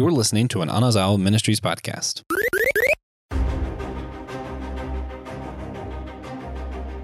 [0.00, 2.22] You're listening to an Anazao Ministries podcast.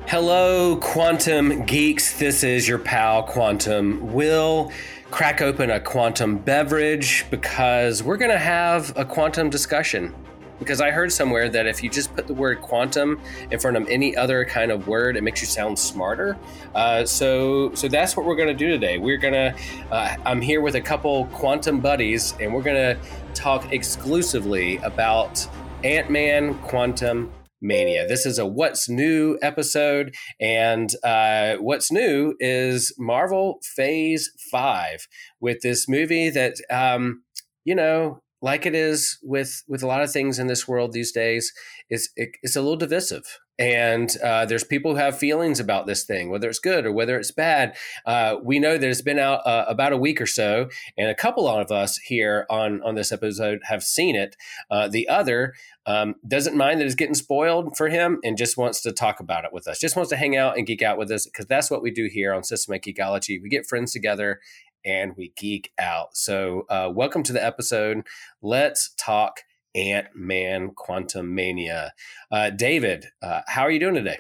[0.06, 2.18] Hello, quantum geeks.
[2.18, 4.14] This is your pal, Quantum.
[4.14, 4.72] Will
[5.10, 10.14] crack open a quantum beverage because we're going to have a quantum discussion.
[10.58, 13.20] Because I heard somewhere that if you just put the word quantum
[13.50, 16.36] in front of any other kind of word, it makes you sound smarter.
[16.74, 18.98] Uh, so, so that's what we're going to do today.
[18.98, 19.54] We're going to.
[19.90, 22.98] Uh, I'm here with a couple quantum buddies, and we're going to
[23.34, 25.46] talk exclusively about
[25.84, 28.06] Ant Man Quantum Mania.
[28.06, 35.06] This is a What's New episode, and uh, what's new is Marvel Phase 5
[35.40, 37.22] with this movie that, um,
[37.64, 41.10] you know, like it is with with a lot of things in this world these
[41.10, 41.52] days,
[41.90, 43.40] is it, it's a little divisive.
[43.58, 47.18] And uh, there's people who have feelings about this thing, whether it's good or whether
[47.18, 47.74] it's bad.
[48.04, 51.14] Uh, we know that it's been out uh, about a week or so, and a
[51.14, 54.36] couple of us here on on this episode have seen it.
[54.70, 55.54] Uh, the other
[55.86, 59.44] um, doesn't mind that it's getting spoiled for him and just wants to talk about
[59.44, 59.80] it with us.
[59.80, 62.08] Just wants to hang out and geek out with us because that's what we do
[62.12, 63.40] here on Systematic Geekology.
[63.42, 64.40] We get friends together
[64.86, 66.16] and we geek out.
[66.16, 68.06] So, uh, welcome to the episode.
[68.40, 69.40] Let's talk
[69.74, 71.90] Ant Man Quantumania.
[72.30, 74.18] Uh, David, uh, how are you doing today?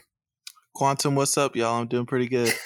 [0.74, 1.80] Quantum, what's up, y'all?
[1.80, 2.52] I'm doing pretty good.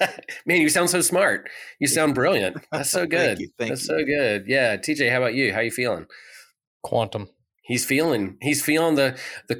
[0.46, 1.48] Man, you sound so smart.
[1.78, 2.56] You sound brilliant.
[2.72, 3.38] That's so good.
[3.38, 3.98] Thank you, thank That's you.
[3.98, 4.44] so good.
[4.46, 5.52] Yeah, TJ, how about you?
[5.52, 6.06] How you feeling?
[6.82, 7.28] Quantum.
[7.62, 8.36] He's feeling.
[8.40, 9.56] He's feeling the the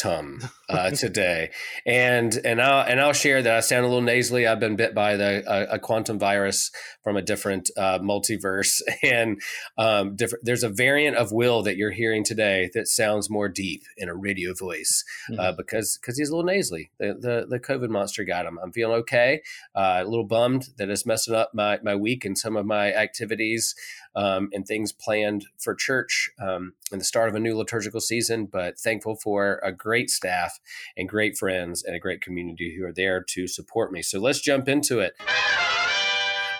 [0.00, 1.50] quantum uh, today,
[1.86, 4.46] and and I'll and I'll share that I sound a little nasally.
[4.46, 6.70] I've been bit by the a, a quantum virus
[7.02, 9.40] from a different uh, multiverse, and
[9.78, 10.44] um, different.
[10.44, 14.14] There's a variant of Will that you're hearing today that sounds more deep in a
[14.14, 15.04] radio voice
[15.38, 16.90] uh, because because he's a little nasally.
[16.98, 18.58] The, the the COVID monster got him.
[18.62, 19.42] I'm feeling okay.
[19.74, 22.92] Uh, a little bummed that it's messing up my my week and some of my
[22.92, 23.74] activities
[24.14, 28.46] um, and things planned for church um, and the start of a new liturgical season.
[28.46, 30.58] But thankful for a great staff
[30.96, 34.02] and great friends and a great community who are there to support me.
[34.02, 35.14] So let's jump into it.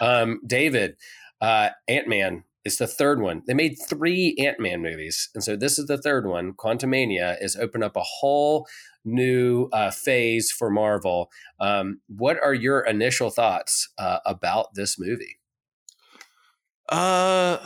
[0.01, 0.97] Um, David,
[1.41, 3.43] uh, Ant Man is the third one.
[3.47, 6.53] They made three Ant Man movies, and so this is the third one.
[6.53, 8.67] Quantumania is open up a whole
[9.05, 11.31] new uh, phase for Marvel.
[11.59, 15.40] Um, what are your initial thoughts uh, about this movie?
[16.91, 17.59] Uh,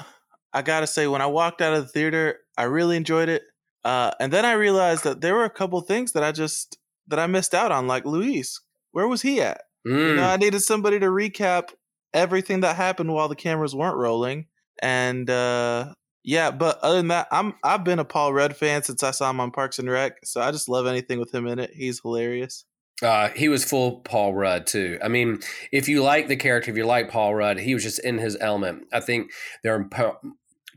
[0.52, 3.42] I gotta say, when I walked out of the theater, I really enjoyed it.
[3.84, 7.18] Uh, and then I realized that there were a couple things that I just that
[7.18, 8.60] I missed out on, like Luis.
[8.92, 9.62] Where was he at?
[9.84, 10.16] You Mm.
[10.16, 11.70] know, I needed somebody to recap
[12.14, 14.46] everything that happened while the cameras weren't rolling.
[14.80, 15.92] And uh,
[16.22, 19.28] yeah, but other than that, I'm I've been a Paul Rudd fan since I saw
[19.30, 21.70] him on Parks and Rec, so I just love anything with him in it.
[21.74, 22.64] He's hilarious.
[23.02, 24.98] Uh, he was full Paul Rudd too.
[25.02, 25.40] I mean,
[25.72, 28.36] if you like the character, if you like Paul Rudd, he was just in his
[28.40, 28.86] element.
[28.92, 29.32] I think
[29.62, 30.18] there are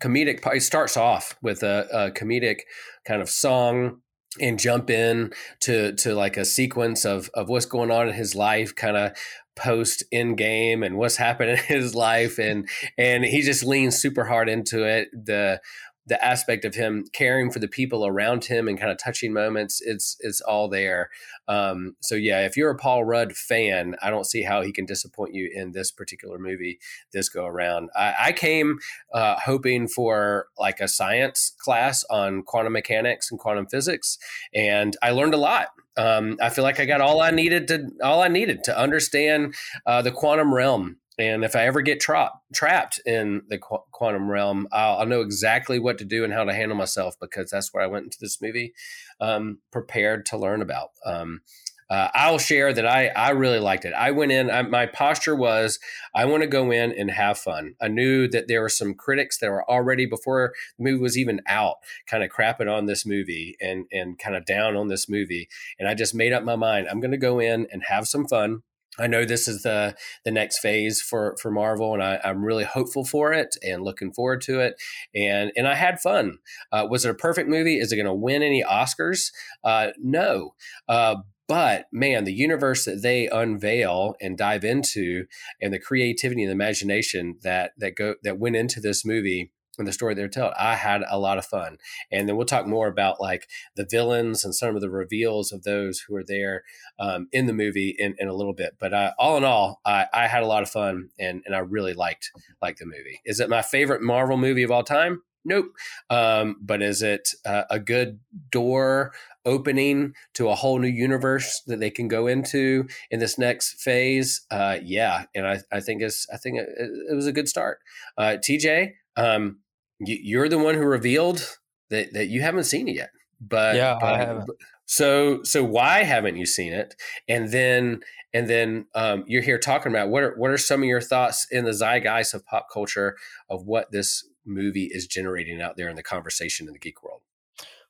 [0.02, 0.52] comedic.
[0.52, 2.62] He starts off with a, a comedic
[3.06, 4.02] kind of song
[4.40, 8.36] and jump in to to like a sequence of of what's going on in his
[8.36, 9.12] life, kind of
[9.56, 12.68] post Endgame and what's happened in his life, and
[12.98, 15.10] and he just leans super hard into it.
[15.14, 15.62] The
[16.08, 19.82] the aspect of him caring for the people around him and kind of touching moments
[19.82, 21.10] it's it's all there.
[21.48, 24.86] Um, so yeah if you're a paul rudd fan i don't see how he can
[24.86, 26.80] disappoint you in this particular movie
[27.14, 27.90] this go around.
[27.96, 28.80] I, I came
[29.14, 34.18] uh, hoping for like a science class on quantum mechanics and quantum physics
[34.54, 35.68] and i learned a lot.
[35.98, 39.56] Um, i feel like i got all i needed to all i needed to understand
[39.86, 44.30] uh, the quantum realm and if I ever get tra- trapped in the qu- quantum
[44.30, 47.74] realm, I'll, I'll know exactly what to do and how to handle myself because that's
[47.74, 48.74] what I went into this movie
[49.20, 50.90] um, prepared to learn about.
[51.06, 51.42] Um,
[51.90, 53.94] uh, I'll share that I, I really liked it.
[53.94, 55.80] I went in, I, my posture was
[56.14, 57.76] I want to go in and have fun.
[57.82, 61.42] I knew that there were some critics that were already, before the movie was even
[61.48, 65.48] out, kind of crapping on this movie and, and kind of down on this movie.
[65.80, 68.28] And I just made up my mind I'm going to go in and have some
[68.28, 68.64] fun.
[69.00, 72.64] I know this is the the next phase for for Marvel, and I, I'm really
[72.64, 74.76] hopeful for it and looking forward to it.
[75.16, 76.38] And and I had fun.
[76.72, 77.80] Uh, was it a perfect movie?
[77.80, 79.32] Is it going to win any Oscars?
[79.64, 80.56] Uh, no.
[80.88, 81.18] Uh,
[81.48, 85.26] but man, the universe that they unveil and dive into,
[85.62, 89.88] and the creativity and the imagination that that go that went into this movie and
[89.88, 91.78] the story they're telling, I had a lot of fun.
[92.12, 95.64] And then we'll talk more about like the villains and some of the reveals of
[95.64, 96.64] those who are there
[97.00, 98.76] um, in the movie in, in a little bit.
[98.80, 101.60] But uh, all in all, I, I had a lot of fun and, and I
[101.60, 102.32] really liked
[102.62, 103.22] liked the movie.
[103.26, 105.22] Is it my favorite Marvel movie of all time?
[105.48, 105.68] Nope.
[106.10, 108.20] Um, but is it uh, a good
[108.52, 109.14] door
[109.46, 114.46] opening to a whole new universe that they can go into in this next phase?
[114.52, 116.68] Uh, yeah, and I, I think it's I think it,
[117.10, 117.80] it was a good start.
[118.18, 119.60] Uh, TJ, um,
[120.00, 121.58] you're the one who revealed
[121.90, 123.10] that that you haven't seen it yet.
[123.40, 124.50] But yeah, I haven't.
[124.86, 126.96] So so why haven't you seen it?
[127.28, 128.02] And then
[128.34, 131.48] and then um, you're here talking about what are what are some of your thoughts
[131.52, 133.16] in the zeitgeist of pop culture
[133.50, 137.22] of what this movie is generating out there in the conversation in the geek world?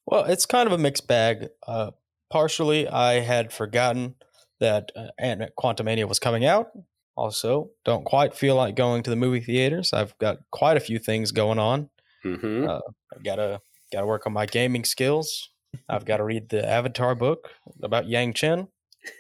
[0.06, 1.50] Well, it's kind of a mixed bag.
[1.68, 1.92] Uh,
[2.30, 4.16] partially, I had forgotten
[4.60, 6.72] that uh, and Quantumania was coming out.
[7.16, 9.92] Also, don't quite feel like going to the movie theaters.
[9.92, 11.90] I've got quite a few things going on.
[12.36, 12.70] Mm-hmm.
[12.70, 12.80] Uh,
[13.14, 15.50] I gotta gotta work on my gaming skills.
[15.90, 17.50] I've got to read the Avatar book
[17.82, 18.68] about Yangchen.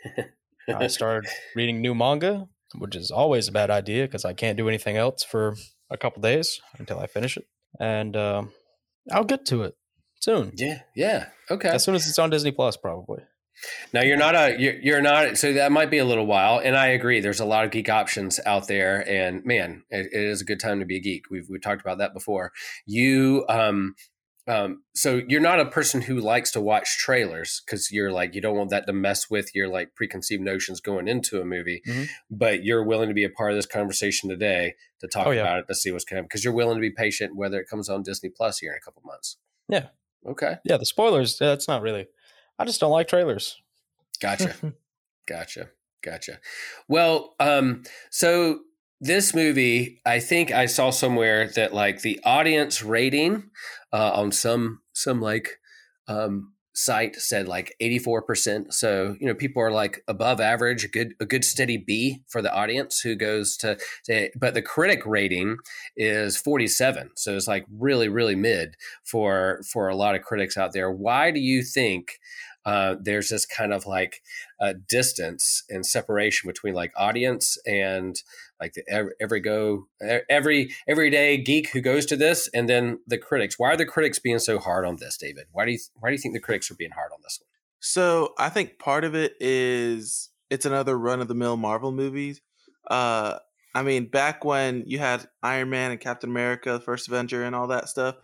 [0.69, 4.67] I started reading new manga, which is always a bad idea because I can't do
[4.67, 5.55] anything else for
[5.89, 7.47] a couple days until I finish it.
[7.79, 8.51] And um,
[9.11, 9.75] I'll get to it
[10.19, 10.51] soon.
[10.55, 11.69] yeah, yeah, okay.
[11.69, 13.23] As soon as it's on Disney Plus, probably.
[13.93, 16.75] Now you're not a you're, you're not so that might be a little while, and
[16.77, 17.19] I agree.
[17.19, 20.59] There's a lot of geek options out there, and man, it, it is a good
[20.59, 21.29] time to be a geek.
[21.29, 22.51] We've we talked about that before.
[22.85, 23.95] You um
[24.47, 28.39] um so you're not a person who likes to watch trailers because you're like you
[28.41, 32.07] don't want that to mess with your like preconceived notions going into a movie, Mhm.
[32.31, 35.41] but you're willing to be a part of this conversation today to talk Oh, yeah.
[35.41, 37.89] about it to see what's coming because you're willing to be patient whether it comes
[37.89, 39.37] on Disney Plus here in a couple months.
[39.67, 39.87] Yeah.
[40.25, 40.57] Okay.
[40.63, 41.37] Yeah, the spoilers.
[41.37, 42.07] That's not really.
[42.59, 43.61] I just don't like trailers.
[44.21, 44.55] Gotcha.
[45.27, 45.69] Gotcha.
[46.03, 46.39] Gotcha.
[46.87, 48.61] Well, um, so
[49.01, 53.49] this movie, I think I saw somewhere that like the audience rating
[53.91, 55.59] uh, on some some like
[56.07, 58.73] um, site said like eighty four percent.
[58.73, 62.41] So you know people are like above average, a good a good steady B for
[62.41, 63.77] the audience who goes to.
[64.05, 65.57] to but the critic rating
[65.95, 67.09] is forty seven.
[67.15, 70.91] So it's like really really mid for for a lot of critics out there.
[70.91, 72.19] Why do you think?
[72.67, 74.21] Uh, there's this kind of like
[74.59, 78.21] uh, distance and separation between like audience and
[78.59, 79.87] like the every, every go
[80.29, 84.19] every everyday geek who goes to this and then the critics why are the critics
[84.19, 86.69] being so hard on this david why do you why do you think the critics
[86.69, 87.47] are being hard on this one
[87.79, 92.41] So I think part of it is it's another run of the mill Marvel movies.
[92.89, 93.39] Uh,
[93.75, 97.67] I mean, back when you had Iron Man and Captain America, first Avenger, and all
[97.67, 98.15] that stuff,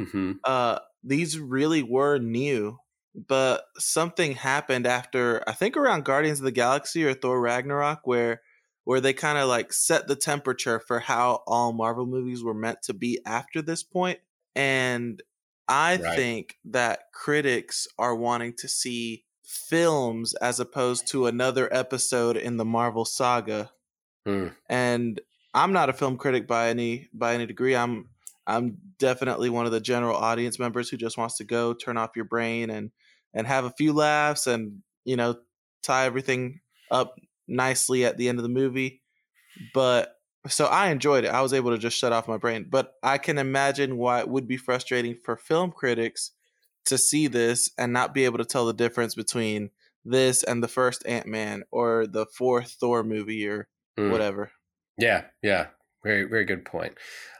[0.00, 0.32] mm-hmm.
[0.44, 2.78] uh, these really were new.
[3.14, 8.42] But something happened after I think around Guardians of the Galaxy or Thor Ragnarok, where
[8.84, 12.82] where they kind of like set the temperature for how all Marvel movies were meant
[12.82, 14.20] to be after this point.
[14.56, 15.22] And
[15.68, 16.16] I Right.
[16.16, 22.64] think that critics are wanting to see films as opposed to another episode in the
[22.64, 23.70] Marvel saga.
[24.26, 24.48] Hmm.
[24.68, 25.20] And
[25.54, 27.76] I'm not a film critic by any by any degree.
[27.76, 28.08] I'm
[28.46, 32.16] I'm definitely one of the general audience members who just wants to go turn off
[32.16, 32.90] your brain and
[33.34, 35.36] and have a few laughs and you know
[35.82, 37.16] tie everything up
[37.48, 39.02] nicely at the end of the movie.
[39.74, 40.16] But
[40.48, 41.28] so I enjoyed it.
[41.28, 42.66] I was able to just shut off my brain.
[42.68, 46.32] But I can imagine why it would be frustrating for film critics
[46.86, 49.70] to see this and not be able to tell the difference between
[50.04, 53.68] this and the first Ant Man or the fourth Thor movie or
[53.98, 54.10] Hmm.
[54.10, 54.50] whatever.
[54.98, 55.66] yeah yeah
[56.02, 56.94] very very good point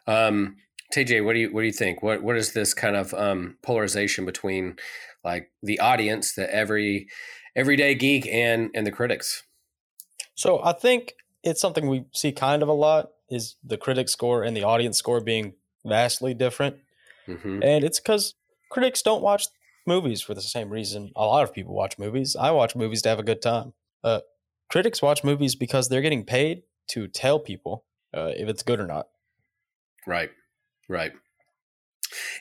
[0.07, 0.57] um
[0.95, 3.57] tj what do you what do you think what what is this kind of um
[3.63, 4.77] polarization between
[5.25, 7.09] like the audience the every
[7.57, 9.45] everyday geek and and the critics
[10.35, 14.43] So I think it's something we see kind of a lot is the critic score
[14.43, 15.55] and the audience score being
[15.85, 16.77] vastly different.
[17.27, 18.35] hmm And it's because
[18.71, 19.47] critics don't watch
[19.87, 22.37] movies for the same reason a lot of people watch movies.
[22.37, 23.75] I watch movies to have a good time.
[24.05, 24.21] Uh,
[24.71, 28.87] critics watch movies because they're getting paid to tell people uh, if it's good or
[28.87, 29.09] not.
[30.07, 30.31] Right.
[30.89, 31.13] Right.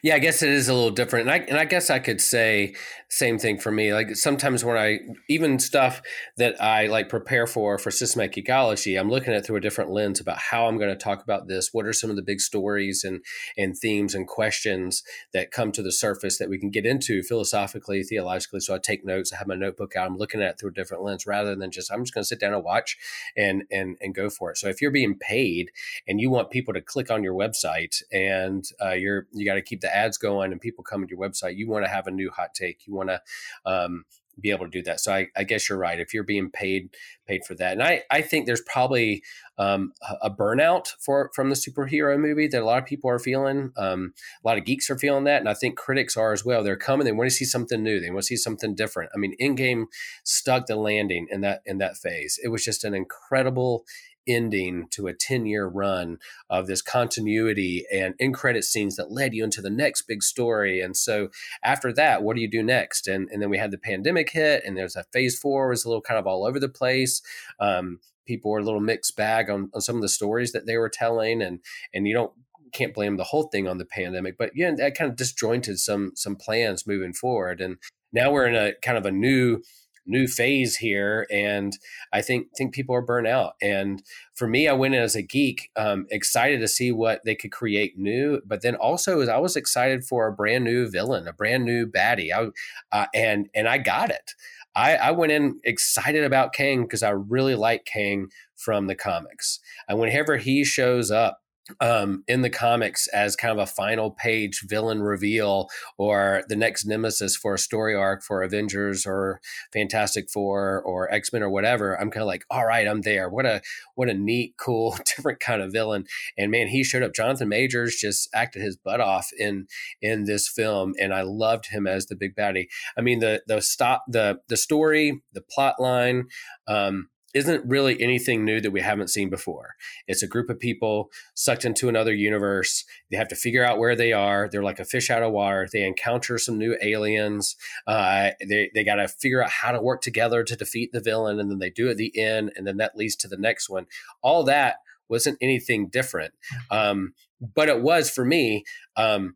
[0.04, 1.30] Yeah, I guess it is a little different.
[1.30, 2.76] And I and I guess I could say
[3.10, 3.94] same thing for me.
[3.94, 5.00] Like sometimes when I
[5.30, 6.02] even stuff
[6.38, 10.20] that I like prepare for for Systematic Geekology, I'm looking at through a different lens
[10.20, 11.74] about how I'm going to talk about this.
[11.74, 13.24] What are some of the big stories and
[13.58, 18.04] and themes and questions that come to the surface that we can get into philosophically,
[18.04, 18.62] theologically.
[18.62, 20.74] So I take notes, I have my notebook out, I'm looking at it through a
[20.74, 22.98] different lens rather than just I'm just going to sit down and watch
[23.36, 24.58] and and and go for it.
[24.58, 25.72] So if you're being paid
[26.08, 29.61] and you want people to click on your website and uh, you're you got to
[29.62, 32.12] keep the ads going and people come to your website you want to have a
[32.12, 33.22] new hot take you want to
[33.66, 34.06] um,
[34.40, 35.00] be able to do that.
[35.00, 36.90] So I, I guess you're right if you're being paid
[37.28, 37.74] paid for that.
[37.74, 39.24] And i i think there's probably
[39.58, 43.20] um, a- a burnout for from the superhero movie that a lot of people are
[43.20, 44.14] feeling um,
[44.44, 46.64] a lot of geeks are feeling that and i think critics are as well.
[46.64, 49.12] They're coming they want to see something new they want to see something different.
[49.14, 49.86] I mean Endgame
[50.24, 52.40] stuck the landing in that in that phase.
[52.44, 53.86] It was just an incredible
[54.28, 56.18] ending to a 10 year run
[56.50, 60.82] of this continuity and in credit scenes that led you into the next big story.
[60.82, 61.30] And so
[61.64, 63.08] after that, what do you do next?
[63.08, 65.88] And, and then we had the pandemic hit, and there's a phase four was a
[65.88, 67.22] little kind of all over the place.
[67.60, 70.78] Um, people were a little mixed bag on, on some of the stories that they
[70.78, 71.60] were telling, and
[71.94, 72.32] and you don't
[72.72, 76.12] can't blame the whole thing on the pandemic, but yeah, that kind of disjointed some
[76.16, 77.62] some plans moving forward.
[77.62, 77.78] And
[78.14, 79.62] now we're in a kind of a new
[80.06, 81.78] new phase here and
[82.12, 84.04] i think think people are burnt out and
[84.34, 87.52] for me i went in as a geek um, excited to see what they could
[87.52, 91.34] create new but then also as i was excited for a brand new villain a
[91.34, 92.50] brand new baddie I,
[92.98, 94.34] uh, and and i got it
[94.76, 99.60] I, I went in excited about Kang because I really like Kang from the comics.
[99.90, 101.42] And whenever he shows up,
[101.80, 106.86] um, in the comics as kind of a final page villain reveal or the next
[106.86, 109.40] nemesis for a story arc for Avengers or
[109.72, 113.30] Fantastic Four or X Men or whatever, I'm kind of like, all right, I'm there.
[113.30, 113.62] What a
[113.96, 116.06] what a neat, cool, different kind of villain.
[116.38, 117.14] And man, he showed up.
[117.14, 119.68] Jonathan Majors just acted his butt off in
[120.02, 122.68] in this film, and I loved him as the big baddie.
[122.98, 126.28] I mean, the the stop the the story, the plot line.
[126.68, 129.76] Um, isn't really anything new that we haven't seen before.
[130.08, 132.84] It's a group of people sucked into another universe.
[133.10, 134.50] They have to figure out where they are.
[134.50, 135.68] They're like a fish out of water.
[135.72, 137.56] They encounter some new aliens.
[137.88, 141.40] Uh, they they got to figure out how to work together to defeat the villain,
[141.40, 143.70] and then they do it at the end, and then that leads to the next
[143.70, 143.86] one.
[144.22, 144.78] All that
[145.10, 146.34] wasn't anything different,
[146.70, 147.14] um,
[147.56, 148.64] but it was for me.
[148.96, 149.36] Um,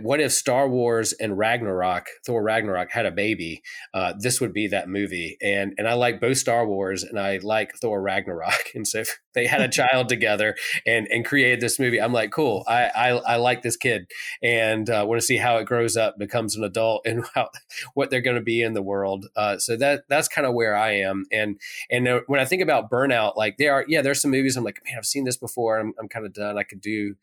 [0.00, 3.62] what if Star Wars and Ragnarok, Thor Ragnarok, had a baby?
[3.94, 5.36] Uh, this would be that movie.
[5.42, 8.54] And and I like both Star Wars and I like Thor Ragnarok.
[8.74, 10.54] And so if they had a child together
[10.86, 12.64] and and created this movie, I'm like, cool.
[12.66, 14.06] I I, I like this kid
[14.42, 17.48] and uh, want to see how it grows up, becomes an adult, and how,
[17.94, 19.26] what they're going to be in the world.
[19.34, 21.24] Uh, so that that's kind of where I am.
[21.32, 21.58] And
[21.90, 24.82] and when I think about burnout, like there are yeah, there's some movies I'm like,
[24.84, 25.78] man, I've seen this before.
[25.78, 26.58] I'm I'm kind of done.
[26.58, 27.16] I could do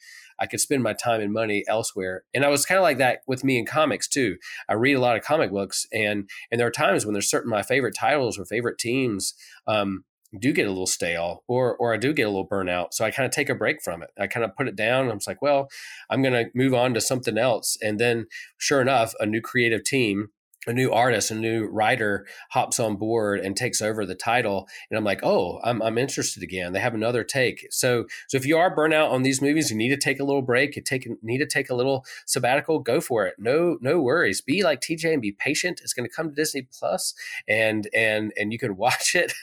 [0.43, 2.23] I could spend my time and money elsewhere.
[2.33, 4.35] And I was kind of like that with me in comics too.
[4.67, 7.49] I read a lot of comic books, and and there are times when there's certain
[7.49, 9.33] my favorite titles or favorite teams.
[9.67, 10.03] Um,
[10.39, 12.87] do get a little stale or or I do get a little burnout.
[12.91, 14.09] So I kind of take a break from it.
[14.19, 15.09] I kind of put it down.
[15.09, 15.69] I'm like, well,
[16.09, 17.77] I'm going to move on to something else.
[17.81, 18.25] And then
[18.57, 20.29] sure enough, a new creative team
[20.67, 24.97] a new artist, a new writer hops on board and takes over the title, and
[24.97, 26.73] I'm like, oh, I'm, I'm interested again.
[26.73, 27.67] They have another take.
[27.71, 30.41] So so if you are burnout on these movies, you need to take a little
[30.41, 30.75] break.
[30.75, 32.79] You take need to take a little sabbatical.
[32.79, 33.35] Go for it.
[33.37, 34.41] No no worries.
[34.41, 35.81] Be like TJ and be patient.
[35.83, 37.13] It's going to come to Disney Plus,
[37.47, 39.33] and and and you can watch it.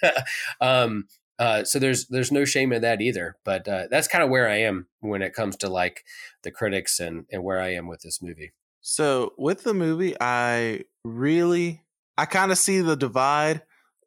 [0.60, 1.06] um,
[1.38, 3.36] uh, so there's there's no shame in that either.
[3.44, 6.04] But uh, that's kind of where I am when it comes to like
[6.42, 8.52] the critics and and where I am with this movie.
[8.80, 11.82] So with the movie, I really
[12.16, 13.62] I kind of see the divide.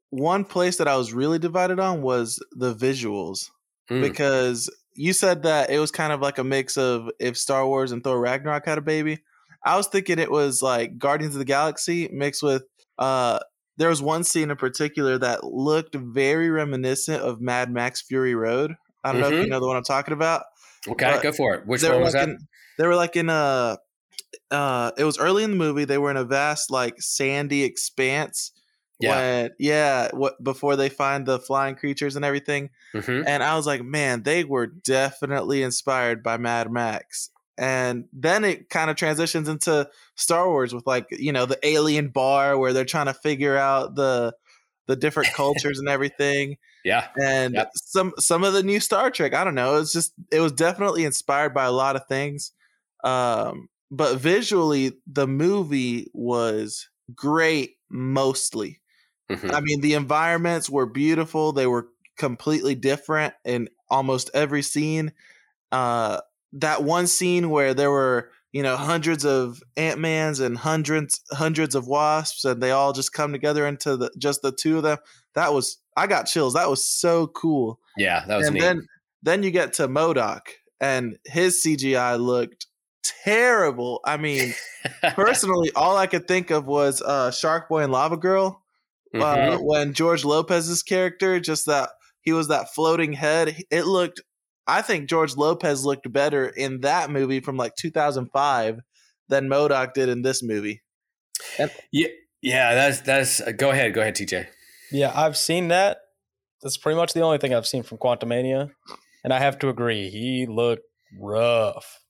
[0.10, 3.50] One place that I was really divided on was the visuals
[3.89, 4.01] mm.
[4.01, 7.92] because you said that it was kind of like a mix of if Star Wars
[7.92, 9.24] and Thor Ragnarok had a baby.
[9.65, 12.63] I was thinking it was like Guardians of the Galaxy mixed with
[13.00, 13.39] uh
[13.77, 18.75] there was one scene in particular that looked very reminiscent of Mad Max Fury Road.
[19.03, 19.22] I don't mm-hmm.
[19.22, 19.51] know if you mm-hmm.
[19.51, 20.44] know the one I'm talking about.
[20.88, 21.65] Okay, go for it.
[21.65, 22.30] Which one was like that?
[22.30, 23.77] In, they were like in a
[24.53, 28.51] uh it was early in the movie they were in a vast like sandy expanse
[29.00, 33.24] yeah when, yeah what before they find the flying creatures and everything mm-hmm.
[33.27, 38.69] and i was like man they were definitely inspired by mad max and then it
[38.69, 42.86] kind of transitions into star wars with like you know the alien bar where they're
[42.86, 44.33] trying to figure out the
[44.88, 47.72] the different cultures and everything yeah and yep.
[47.75, 50.51] some some of the new star trek i don't know it was just it was
[50.51, 52.51] definitely inspired by a lot of things
[53.03, 58.82] um but visually the movie was great mostly
[59.32, 59.52] mm-hmm.
[59.52, 65.14] i mean the environments were beautiful they were completely different in almost every scene
[65.72, 66.20] uh
[66.54, 71.88] that one scene where there were you know hundreds of ant-mans and hundreds hundreds of
[71.88, 74.98] wasps and they all just come together into the just the two of them
[75.36, 78.62] that was i got chills that was so cool yeah that was and neat.
[78.62, 78.88] then
[79.22, 80.42] then you get to MODOK
[80.82, 82.68] and his cgi looked
[83.03, 84.00] terrible.
[84.05, 84.53] I mean,
[85.13, 88.62] personally, all I could think of was uh, Shark Boy and Lava Girl.
[89.13, 89.53] Uh, mm-hmm.
[89.53, 91.89] Uh, when George Lopez's character, just that
[92.22, 94.22] he was that floating head, it looked.
[94.65, 98.79] I think George Lopez looked better in that movie from like 2005
[99.27, 100.81] than MODOK did in this movie.
[101.60, 102.07] And- yeah,
[102.41, 103.41] yeah, that's that's.
[103.41, 104.48] Uh, go ahead, go ahead, TJ.
[104.91, 105.98] Yeah, I've seen that.
[106.62, 108.72] That's pretty much the only thing I've seen from Quantumania,
[109.24, 110.83] and I have to agree, he looked
[111.19, 112.02] rough.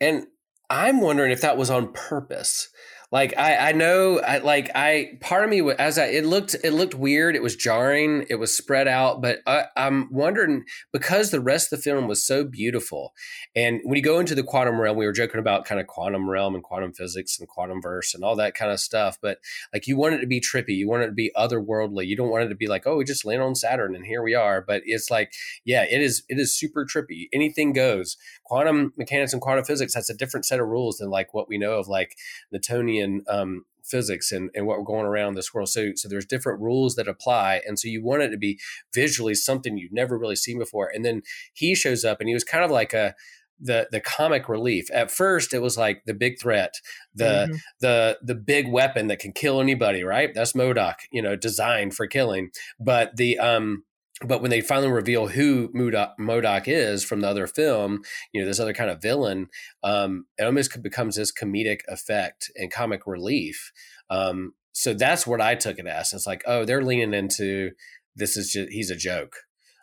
[0.00, 0.26] And
[0.70, 2.68] I'm wondering if that was on purpose.
[3.12, 5.18] Like I, I know, I like I.
[5.20, 7.36] Part of me, as I, it looked, it looked weird.
[7.36, 8.26] It was jarring.
[8.28, 9.22] It was spread out.
[9.22, 13.14] But I, I'm wondering because the rest of the film was so beautiful,
[13.54, 16.28] and when you go into the quantum realm, we were joking about kind of quantum
[16.28, 19.18] realm and quantum physics and quantum verse and all that kind of stuff.
[19.20, 19.38] But
[19.72, 22.06] like you want it to be trippy, you want it to be otherworldly.
[22.06, 24.22] You don't want it to be like, oh, we just land on Saturn and here
[24.22, 24.60] we are.
[24.60, 25.32] But it's like,
[25.64, 26.24] yeah, it is.
[26.28, 27.28] It is super trippy.
[27.32, 28.16] Anything goes.
[28.44, 29.94] Quantum mechanics and quantum physics.
[29.94, 32.16] That's a different set of rules than like what we know of like
[32.50, 35.68] Newtonian um, physics and, and what we're going around this world.
[35.68, 38.58] So so there's different rules that apply, and so you want it to be
[38.94, 40.90] visually something you've never really seen before.
[40.92, 41.22] And then
[41.52, 43.14] he shows up, and he was kind of like a
[43.60, 44.86] the the comic relief.
[44.92, 46.74] At first, it was like the big threat,
[47.14, 47.54] the mm-hmm.
[47.80, 50.02] the the big weapon that can kill anybody.
[50.02, 50.30] Right?
[50.34, 52.50] That's MODOK, you know, designed for killing.
[52.80, 53.84] But the um
[54.22, 58.02] but when they finally reveal who MODOK is from the other film,
[58.32, 59.48] you know, this other kind of villain,
[59.82, 63.72] um, it almost becomes this comedic effect and comic relief.
[64.10, 66.12] Um, so that's what I took it as.
[66.12, 67.72] It's like, oh, they're leaning into
[68.14, 69.36] this is just he's a joke.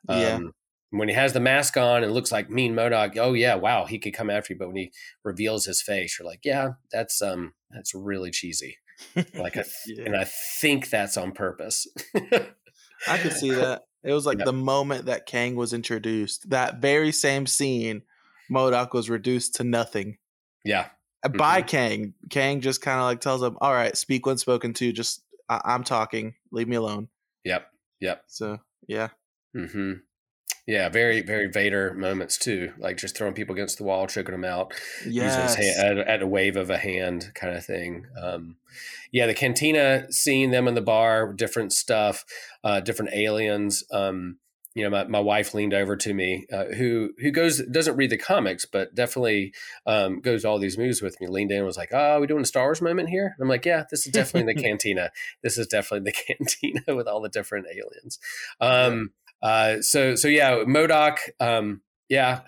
[0.08, 0.40] Um, yeah.
[0.92, 4.00] When he has the mask on and looks like mean MODOK, oh yeah, wow, he
[4.00, 4.60] could come after you.
[4.60, 4.92] But when he
[5.24, 8.78] reveals his face, you're like, yeah, that's um, that's really cheesy.
[9.34, 10.04] Like, I th- yeah.
[10.06, 11.88] and I think that's on purpose.
[13.08, 13.84] I could see that.
[14.03, 14.46] It was like yep.
[14.46, 16.50] the moment that Kang was introduced.
[16.50, 18.01] That very same scene,
[18.51, 20.17] MODOK was reduced to nothing.
[20.65, 20.88] Yeah.
[21.24, 21.67] Uh, by mm-hmm.
[21.67, 22.13] Kang.
[22.29, 24.91] Kang just kind of like tells him, "All right, speak when spoken to.
[24.91, 26.36] Just I- am talking.
[26.51, 27.10] Leave me alone."
[27.43, 27.67] Yep.
[28.00, 28.24] Yep.
[28.27, 29.10] So yeah.
[29.55, 29.93] Hmm.
[30.72, 34.46] Yeah, very, very Vader moments too, like just throwing people against the wall, choking them
[34.46, 34.74] out,
[35.06, 35.25] yes.
[35.25, 38.06] using his hand at, at, a wave of a hand, kind of thing.
[38.18, 38.56] Um,
[39.12, 42.24] yeah, the cantina, seeing them in the bar, different stuff,
[42.63, 43.84] uh, different aliens.
[43.92, 44.38] Um,
[44.74, 48.10] you know, my, my wife leaned over to me, uh, who who goes doesn't read
[48.10, 49.54] the comics, but definitely
[49.86, 51.28] um, goes all these movies with me.
[51.28, 53.44] Leaned in and was like, "Oh, are we doing a Star Wars moment here?" And
[53.44, 55.12] I'm like, "Yeah, this is definitely the cantina.
[55.44, 58.18] This is definitely the cantina with all the different aliens."
[58.62, 61.17] Um, uh, so so yeah, MODOK.
[61.39, 62.41] Um, yeah,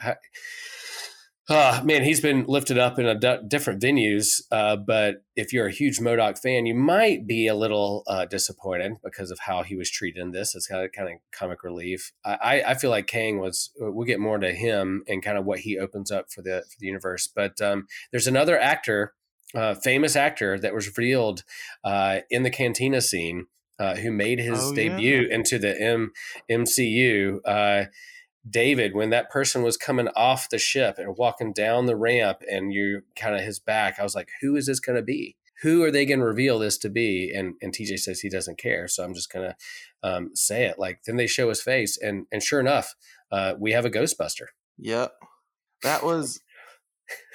[1.49, 4.41] uh, man, he's been lifted up in a d- different venues.
[4.49, 8.93] Uh, but if you're a huge MODOK fan, you might be a little uh, disappointed
[9.03, 10.55] because of how he was treated in this.
[10.55, 12.13] It's kind of kind of comic relief.
[12.23, 13.71] I, I feel like Kang was.
[13.81, 16.63] Uh, we'll get more to him and kind of what he opens up for the
[16.69, 17.27] for the universe.
[17.27, 19.13] But um, there's another actor.
[19.55, 21.43] Uh, famous actor that was revealed
[22.31, 23.45] in the cantina scene
[23.79, 25.35] uh, who made his oh, debut yeah.
[25.35, 26.11] into the M-
[26.49, 27.39] MCU.
[27.45, 27.85] Uh,
[28.47, 32.73] David, when that person was coming off the ship and walking down the ramp, and
[32.73, 35.37] you kind of his back, I was like, "Who is this going to be?
[35.61, 38.57] Who are they going to reveal this to be?" And and TJ says he doesn't
[38.57, 39.55] care, so I'm just going to
[40.03, 40.77] um, say it.
[40.77, 42.95] Like then they show his face, and and sure enough,
[43.31, 44.47] uh, we have a Ghostbuster.
[44.77, 45.13] Yep,
[45.83, 46.41] that was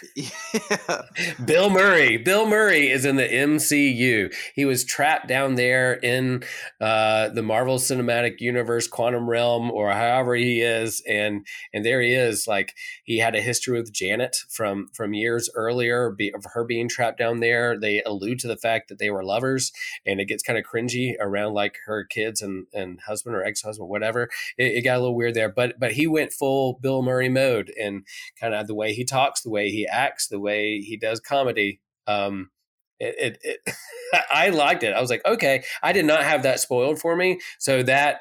[0.15, 1.03] yeah.
[1.45, 2.17] Bill Murray.
[2.17, 4.33] Bill Murray is in the MCU.
[4.55, 6.45] He was trapped down there in
[6.81, 12.15] uh, the Marvel Cinematic Universe quantum realm or however he is and and there he
[12.15, 16.65] is like he had a history with Janet from from years earlier be, of her
[16.65, 17.79] being trapped down there.
[17.79, 19.73] They allude to the fact that they were lovers
[20.07, 23.89] and it gets kind of cringy around like her kids and and husband or ex-husband
[23.89, 24.29] whatever.
[24.57, 27.73] It, it got a little weird there, but but he went full Bill Murray mode
[27.81, 28.05] and
[28.39, 31.81] kind of the way he talks, the way he acts, the way he does comedy.
[32.07, 32.51] Um,
[32.98, 33.74] it, it, it
[34.31, 34.94] I liked it.
[34.94, 37.40] I was like, okay, I did not have that spoiled for me.
[37.59, 38.20] So that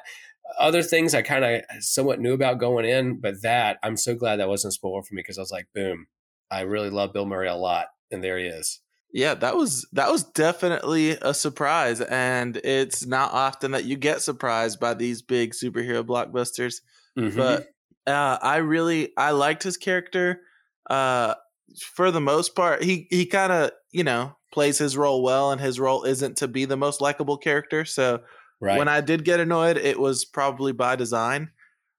[0.58, 4.36] other things I kind of somewhat knew about going in, but that I'm so glad
[4.36, 6.06] that wasn't spoiled for me because I was like, boom,
[6.50, 8.80] I really love Bill Murray a lot, and there he is.
[9.12, 14.22] Yeah, that was that was definitely a surprise, and it's not often that you get
[14.22, 16.76] surprised by these big superhero blockbusters.
[17.18, 17.36] Mm-hmm.
[17.36, 17.68] But
[18.06, 20.42] uh, I really I liked his character
[20.90, 21.34] uh,
[21.94, 25.60] for the most part, he he kind of you know plays his role well, and
[25.60, 27.84] his role isn't to be the most likable character.
[27.84, 28.20] So
[28.60, 28.78] right.
[28.78, 31.50] when I did get annoyed, it was probably by design.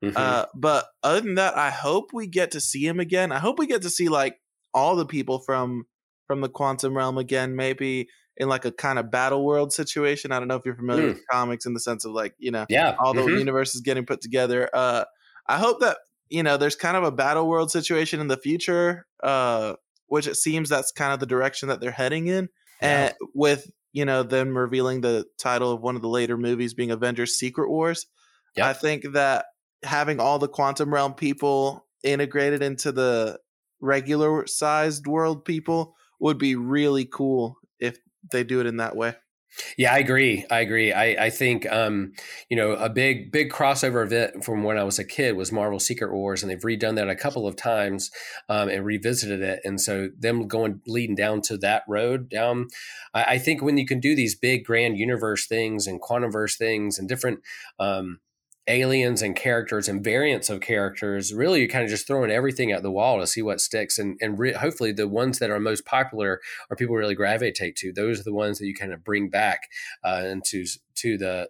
[0.03, 0.15] Mm-hmm.
[0.15, 3.31] Uh, but other than that, I hope we get to see him again.
[3.31, 4.37] I hope we get to see like
[4.73, 5.85] all the people from
[6.27, 10.31] from the quantum realm again, maybe in like a kind of battle world situation.
[10.31, 11.13] I don't know if you're familiar mm.
[11.15, 13.37] with comics in the sense of like, you know, yeah, all the mm-hmm.
[13.37, 14.69] universes getting put together.
[14.73, 15.03] Uh
[15.47, 15.97] I hope that
[16.29, 19.73] you know, there's kind of a battle world situation in the future, uh,
[20.07, 22.49] which it seems that's kind of the direction that they're heading in.
[22.81, 23.05] Yeah.
[23.05, 26.91] And with, you know, them revealing the title of one of the later movies being
[26.91, 28.05] Avengers Secret Wars.
[28.55, 28.65] Yep.
[28.65, 29.45] I think that
[29.83, 33.39] having all the quantum realm people integrated into the
[33.81, 37.97] regular sized world people would be really cool if
[38.31, 39.15] they do it in that way.
[39.77, 40.45] Yeah, I agree.
[40.49, 40.93] I agree.
[40.93, 42.13] I, I think um,
[42.49, 45.79] you know a big big crossover event from when I was a kid was Marvel
[45.79, 48.11] Secret Wars, and they've redone that a couple of times
[48.47, 49.61] um, and revisited it.
[49.63, 52.67] And so them going leading down to that road down,
[53.13, 56.97] I, I think when you can do these big grand universe things and quantumverse things
[56.99, 57.39] and different
[57.79, 58.19] um,
[58.69, 61.33] aliens and characters and variants of characters.
[61.33, 64.17] Really, you're kind of just throwing everything at the wall to see what sticks, and
[64.21, 67.91] and re- hopefully the ones that are most popular or people really gravitate to.
[67.91, 69.63] Those are the ones that you kind of bring back
[70.03, 71.49] uh, into to the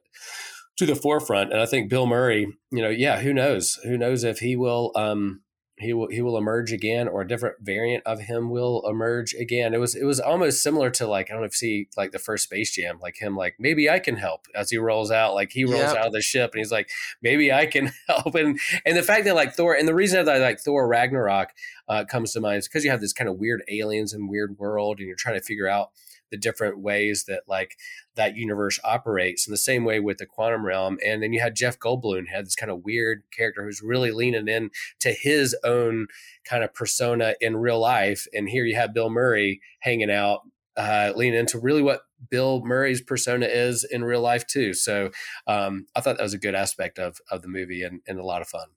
[0.77, 1.51] to the forefront.
[1.51, 3.77] And I think Bill Murray, you know, yeah, who knows?
[3.83, 5.41] Who knows if he will um,
[5.79, 9.73] he will he will emerge again or a different variant of him will emerge again
[9.73, 12.11] it was it was almost similar to like i don't know if you see like
[12.11, 15.33] the first space jam like him like maybe i can help as he rolls out
[15.33, 15.97] like he rolls yep.
[15.97, 16.89] out of the ship and he's like
[17.21, 20.35] maybe i can help and and the fact that like thor and the reason that
[20.35, 21.53] I like thor ragnarok
[21.87, 24.59] uh, comes to mind is because you have this kind of weird aliens and weird
[24.59, 25.91] world and you're trying to figure out
[26.31, 27.75] the different ways that like
[28.15, 31.55] that universe operates in the same way with the quantum realm and then you had
[31.55, 36.07] jeff goldblum had this kind of weird character who's really leaning in to his own
[36.43, 40.41] kind of persona in real life and here you have bill murray hanging out
[40.77, 44.73] uh, leaning into really what Bill Murray's persona is in real life too.
[44.73, 45.11] So
[45.45, 48.23] um, I thought that was a good aspect of of the movie and, and a
[48.23, 48.67] lot of fun.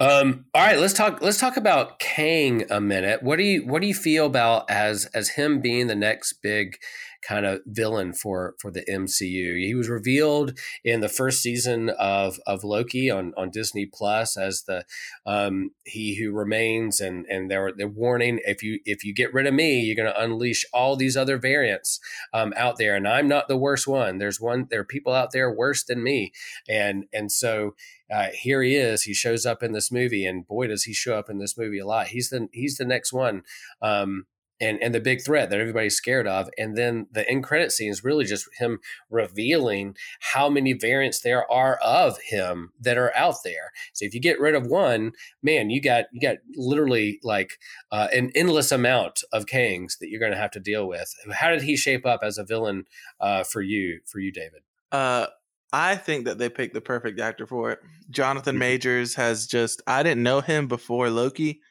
[0.00, 1.20] Um, all right, let's talk.
[1.22, 3.22] Let's talk about Kang a minute.
[3.22, 6.78] What do you What do you feel about as as him being the next big
[7.26, 9.64] kind of villain for for the MCU.
[9.64, 14.64] He was revealed in the first season of of Loki on on Disney Plus as
[14.66, 14.84] the
[15.26, 19.46] um, he who remains, and and they're they're warning if you if you get rid
[19.46, 22.00] of me, you're going to unleash all these other variants
[22.34, 24.18] um, out there, and I'm not the worst one.
[24.18, 24.66] There's one.
[24.70, 26.32] There are people out there worse than me,
[26.68, 27.74] and and so.
[28.12, 29.04] Uh, here he is.
[29.04, 31.78] He shows up in this movie, and boy, does he show up in this movie
[31.78, 32.08] a lot.
[32.08, 33.40] He's the he's the next one
[33.80, 34.26] um,
[34.62, 37.90] and and the big threat that everybody's scared of and then the end credit scene
[37.90, 38.78] is really just him
[39.10, 39.94] revealing
[40.32, 44.40] how many variants there are of him that are out there so if you get
[44.40, 47.58] rid of one man you got you got literally like
[47.90, 51.50] uh, an endless amount of kangs that you're going to have to deal with how
[51.50, 52.84] did he shape up as a villain
[53.20, 55.26] uh, for you for you david uh
[55.74, 57.78] I think that they picked the perfect actor for it.
[58.10, 58.58] Jonathan mm-hmm.
[58.58, 61.62] Majors has just I didn't know him before Loki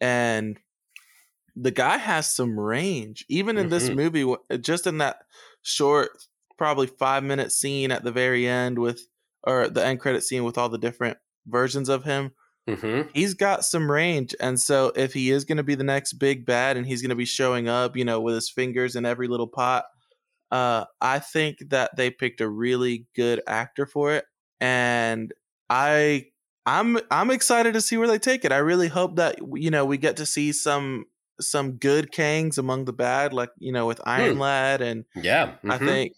[0.00, 0.56] and
[1.60, 3.24] the guy has some range.
[3.28, 3.70] Even in mm-hmm.
[3.70, 5.18] this movie, uh, just in that
[5.62, 6.10] short,
[6.56, 9.06] probably five minute scene at the very end with,
[9.44, 12.32] or the end credit scene with all the different versions of him,
[12.68, 13.08] mm-hmm.
[13.12, 14.34] he's got some range.
[14.40, 17.10] And so if he is going to be the next big bad and he's going
[17.10, 19.84] to be showing up, you know, with his fingers in every little pot,
[20.50, 24.24] uh, I think that they picked a really good actor for it.
[24.60, 25.32] And
[25.68, 26.26] I
[26.66, 28.52] I'm I'm excited to see where they take it.
[28.52, 31.06] I really hope that you know we get to see some
[31.40, 34.40] some good Kangs among the bad, like you know with Iron hmm.
[34.40, 35.70] Lad, and yeah, mm-hmm.
[35.70, 36.12] I think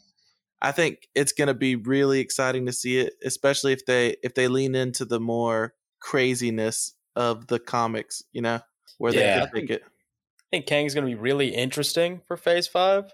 [0.63, 4.35] I think it's going to be really exciting to see it, especially if they if
[4.35, 8.61] they lean into the more craziness of the comics, you know,
[8.99, 9.47] where yeah.
[9.53, 9.83] they can it.
[9.83, 13.13] I think Kang's going to be really interesting for Phase Five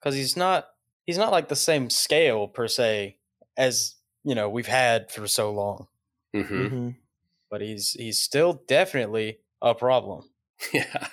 [0.00, 0.66] because he's not
[1.06, 3.18] he's not like the same scale per se
[3.56, 5.86] as you know we've had for so long.
[6.34, 6.62] Mm-hmm.
[6.62, 6.88] Mm-hmm.
[7.50, 10.24] But he's he's still definitely a problem.
[10.74, 11.06] Yeah.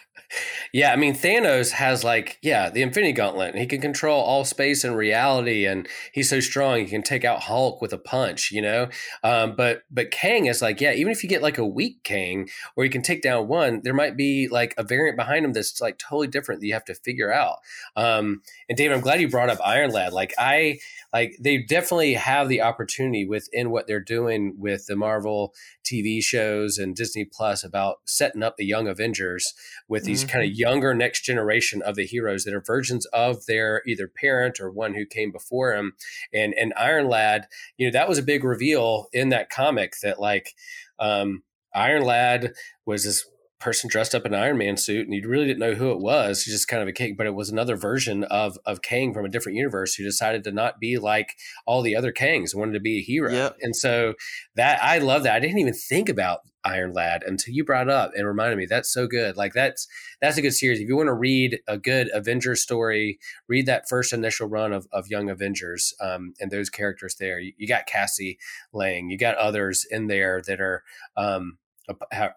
[0.74, 4.84] Yeah, I mean Thanos has like yeah the Infinity Gauntlet, he can control all space
[4.84, 8.62] and reality, and he's so strong he can take out Hulk with a punch, you
[8.62, 8.90] know.
[9.24, 12.50] Um, but but Kang is like yeah, even if you get like a weak Kang,
[12.76, 15.80] or you can take down one, there might be like a variant behind him that's
[15.80, 17.58] like totally different that you have to figure out.
[17.96, 20.14] Um, and David, I'm glad you brought up Iron Lad.
[20.14, 20.80] Like I
[21.14, 25.54] like they definitely have the opportunity within what they're doing with the Marvel
[25.86, 29.54] TV shows and Disney Plus about setting up the young Avengers
[29.88, 30.32] with these mm-hmm.
[30.32, 34.60] kind of younger next generation of the heroes that are versions of their either parent
[34.60, 35.94] or one who came before him.
[36.34, 40.20] And and Iron Lad, you know, that was a big reveal in that comic that
[40.20, 40.54] like
[41.00, 41.44] um
[41.74, 42.54] Iron Lad
[42.86, 45.74] was this person dressed up in an Iron Man suit, and you really didn't know
[45.74, 46.44] who it was.
[46.44, 49.26] He's just kind of a king, but it was another version of of Kang from
[49.26, 52.80] a different universe who decided to not be like all the other Kangs, wanted to
[52.80, 53.32] be a hero.
[53.32, 53.58] Yep.
[53.62, 54.14] And so
[54.56, 55.36] that I love that.
[55.36, 58.66] I didn't even think about Iron Lad until you brought up and reminded me.
[58.66, 59.38] That's so good.
[59.38, 59.88] Like that's
[60.22, 60.80] that's a good series.
[60.80, 64.88] If you want to read a good Avengers story, read that first initial run of,
[64.92, 67.40] of Young Avengers um, and those characters there.
[67.40, 68.38] You, you, got Cassie
[68.74, 70.84] Lang, you got others in there that are
[71.16, 71.58] um,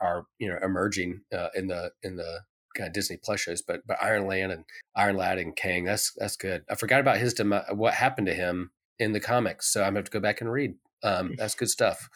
[0.00, 2.40] are you know emerging uh, in the in the
[2.76, 4.64] kind of Disney Plus shows, but but Iron Lad and
[4.96, 6.64] Iron Lad and Kang, that's that's good.
[6.70, 10.00] I forgot about his dem- what happened to him in the comics, so I'm gonna
[10.00, 10.74] have to go back and read.
[11.02, 12.08] Um, that's good stuff.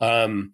[0.00, 0.52] Um,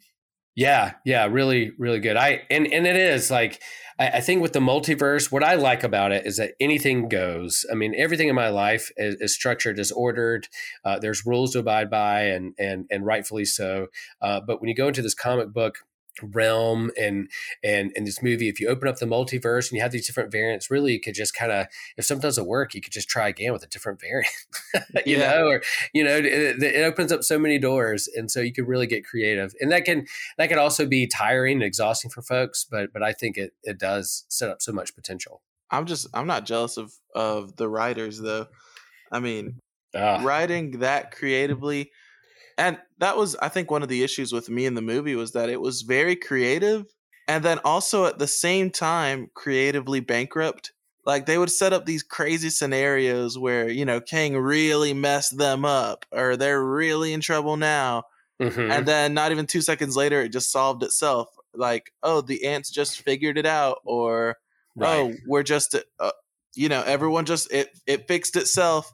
[0.55, 2.16] Yeah, yeah, really, really good.
[2.16, 3.61] I and and it is like
[3.98, 7.64] I, I, think with the multiverse, what I like about it is that anything goes.
[7.70, 10.48] I mean, everything in my life is, is structured, is ordered.
[10.85, 13.87] Uh, there's rules to abide by, and and and rightfully so.
[14.20, 15.79] Uh, but when you go into this comic book
[16.22, 17.31] realm and
[17.64, 20.31] and in this movie if you open up the multiverse and you have these different
[20.31, 23.29] variants really you could just kind of if something doesn't work you could just try
[23.29, 24.31] again with a different variant
[25.07, 25.31] you yeah.
[25.31, 25.62] know or
[25.94, 29.07] you know it, it, opens up so many doors and so you can really get
[29.07, 33.03] creative and that can that can also be tiring and exhausting for folks but but
[33.03, 35.42] i think it it does set up so much potential.
[35.70, 38.46] I'm just i'm not jealous of of the writers though.
[39.11, 39.61] I mean
[39.94, 41.90] uh, writing that creatively
[42.58, 45.32] and that was i think one of the issues with me in the movie was
[45.32, 46.84] that it was very creative
[47.28, 50.72] and then also at the same time creatively bankrupt
[51.04, 55.64] like they would set up these crazy scenarios where you know Kang really messed them
[55.64, 58.04] up or they're really in trouble now
[58.40, 58.70] mm-hmm.
[58.70, 62.70] and then not even two seconds later it just solved itself like oh the ants
[62.70, 64.36] just figured it out or
[64.76, 64.96] right.
[64.96, 66.10] oh we're just uh,
[66.54, 68.92] you know everyone just it it fixed itself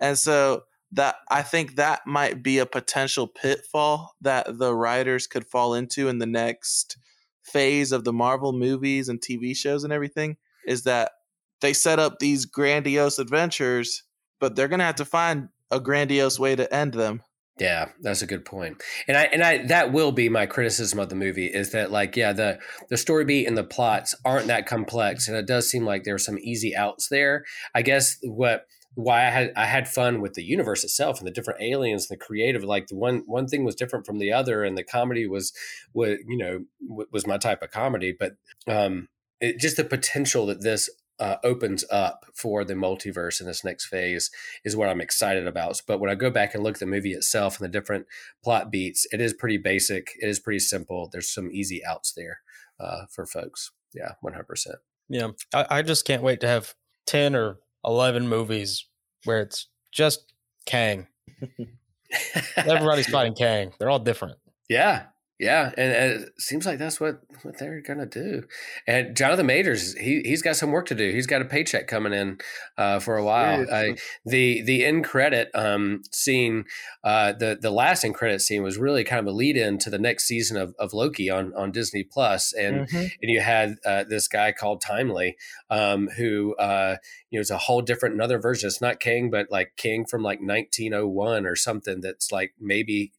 [0.00, 0.62] and so
[0.92, 6.08] that I think that might be a potential pitfall that the writers could fall into
[6.08, 6.96] in the next
[7.42, 11.12] phase of the Marvel movies and TV shows and everything is that
[11.60, 14.04] they set up these grandiose adventures,
[14.38, 17.22] but they're going to have to find a grandiose way to end them.
[17.58, 18.80] Yeah, that's a good point.
[19.08, 22.16] And I and I that will be my criticism of the movie is that like
[22.16, 25.84] yeah, the the story beat and the plots aren't that complex and it does seem
[25.84, 27.44] like there's some easy outs there.
[27.74, 28.66] I guess what
[28.98, 32.18] why I had I had fun with the universe itself and the different aliens, and
[32.18, 32.64] the creative.
[32.64, 35.52] Like the one one thing was different from the other, and the comedy was
[35.94, 36.64] was you know
[37.12, 38.12] was my type of comedy.
[38.18, 38.32] But
[38.66, 39.06] um,
[39.40, 43.86] it, just the potential that this uh, opens up for the multiverse in this next
[43.86, 44.32] phase
[44.64, 45.80] is what I'm excited about.
[45.86, 48.06] But when I go back and look at the movie itself and the different
[48.42, 50.10] plot beats, it is pretty basic.
[50.20, 51.08] It is pretty simple.
[51.12, 52.40] There's some easy outs there
[52.80, 53.70] uh, for folks.
[53.94, 54.74] Yeah, 100%.
[55.08, 56.74] Yeah, I, I just can't wait to have
[57.06, 58.86] 10 or 11 movies
[59.24, 60.32] where it's just
[60.66, 61.06] Kang.
[62.56, 63.72] Everybody's fighting Kang.
[63.78, 64.36] They're all different.
[64.68, 65.04] Yeah,
[65.38, 68.42] yeah, and, and, it seems like that's what, what they're gonna do.
[68.88, 71.12] And Jonathan Majors, he he's got some work to do.
[71.12, 72.38] He's got a paycheck coming in
[72.76, 73.64] uh, for a while.
[73.72, 73.96] I,
[74.26, 76.64] the the end credit um, scene,
[77.04, 79.90] uh, the the last end credit scene was really kind of a lead in to
[79.90, 82.96] the next season of, of Loki on on Disney Plus, and mm-hmm.
[82.96, 85.36] and you had uh, this guy called Timely,
[85.70, 86.96] um, who uh,
[87.30, 88.66] you know it's a whole different another version.
[88.66, 92.00] It's not Kang, but like Kang from like 1901 or something.
[92.00, 93.12] That's like maybe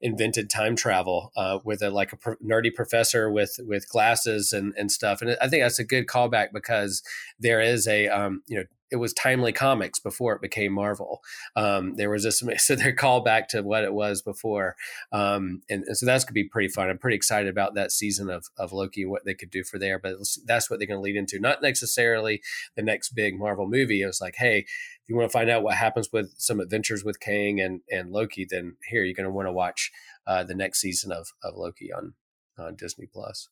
[0.00, 4.90] invented time travel uh, with a like a nerdy professor with with glasses and and
[4.90, 5.22] stuff.
[5.22, 7.02] And I think that's a good callback because
[7.38, 11.20] there is a um, you know it was timely comics before it became Marvel.
[11.56, 14.76] Um, there was this so they're called back to what it was before,
[15.12, 16.88] um, and, and, so that's gonna be pretty fun.
[16.88, 19.78] I'm pretty excited about that season of of Loki and what they could do for
[19.78, 19.98] there.
[19.98, 22.40] But that's what they're gonna lead into, not necessarily
[22.76, 24.02] the next big Marvel movie.
[24.02, 24.66] It was like, hey,
[25.04, 28.10] if you want to find out what happens with some adventures with Kang and and
[28.10, 29.92] Loki, then here you're going to want to watch
[30.26, 32.14] uh, the next season of of Loki on
[32.58, 33.48] on Disney Plus.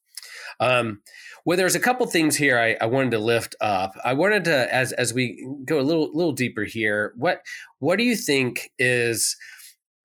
[0.61, 1.03] Um,
[1.45, 3.95] well, there's a couple things here I, I, wanted to lift up.
[4.05, 7.43] I wanted to, as as we go a little little deeper here, what
[7.81, 9.37] what do you think is?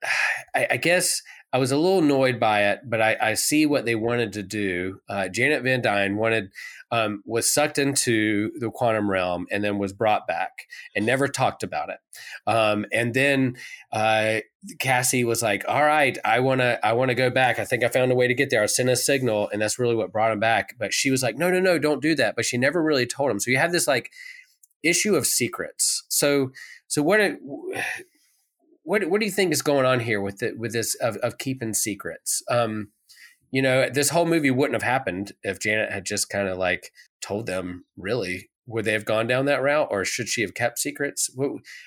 [0.56, 1.22] I, I guess
[1.54, 4.44] I was a little annoyed by it, but I, I see what they wanted to
[4.44, 5.00] do.
[5.08, 6.52] Uh, Janet Van Dyne wanted
[6.92, 10.52] um, was sucked into the quantum realm and then was brought back
[10.96, 12.00] and never talked about it.
[12.46, 13.56] Um, and then
[13.94, 14.40] uh,
[14.80, 17.60] Cassie was like, "All right, I want to I want to go back.
[17.60, 18.64] I think I found a way to get there.
[18.64, 21.38] I sent a signal, and that's really what brought him back." But she was like,
[21.38, 23.40] "No, no, no, don't do that." But she never really told him.
[23.40, 24.12] So you have this like
[24.84, 26.04] issue of secrets.
[26.10, 26.52] So
[26.88, 27.20] so what?
[28.88, 31.38] What what do you think is going on here with it with this of, of
[31.38, 32.42] keeping secrets?
[32.50, 32.92] Um,
[33.52, 36.94] you know, this whole movie wouldn't have happened if Janet had just kind of like
[37.22, 37.84] told them.
[37.98, 41.30] Really, would they have gone down that route, or should she have kept secrets?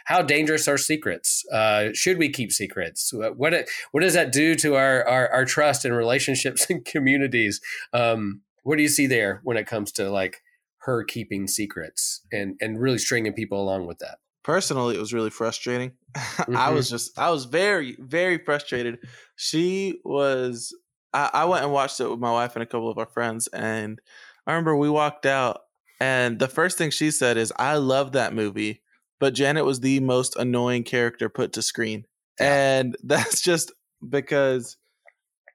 [0.05, 1.43] How dangerous are secrets?
[1.51, 3.15] Uh, should we keep secrets?
[3.15, 3.55] What
[3.93, 7.63] what does that do to our our, our trust and relationships and communities?
[7.95, 10.43] Um, what do you see there when it comes to like
[10.83, 14.19] her keeping secrets and and really stringing people along with that?
[14.42, 16.57] Personally it was really frustrating mm-hmm.
[16.57, 18.98] i was just i was very very frustrated
[19.37, 20.74] she was
[21.12, 23.48] I, I, went and watched it with my wife and a couple of our friends
[23.48, 24.00] and
[24.46, 25.62] i remember we walked out
[25.98, 28.83] and the first thing she said is i love that movie
[29.18, 32.07] but janet was the most annoying character put to screen
[32.40, 32.79] yeah.
[32.79, 33.72] and that's just
[34.09, 34.76] because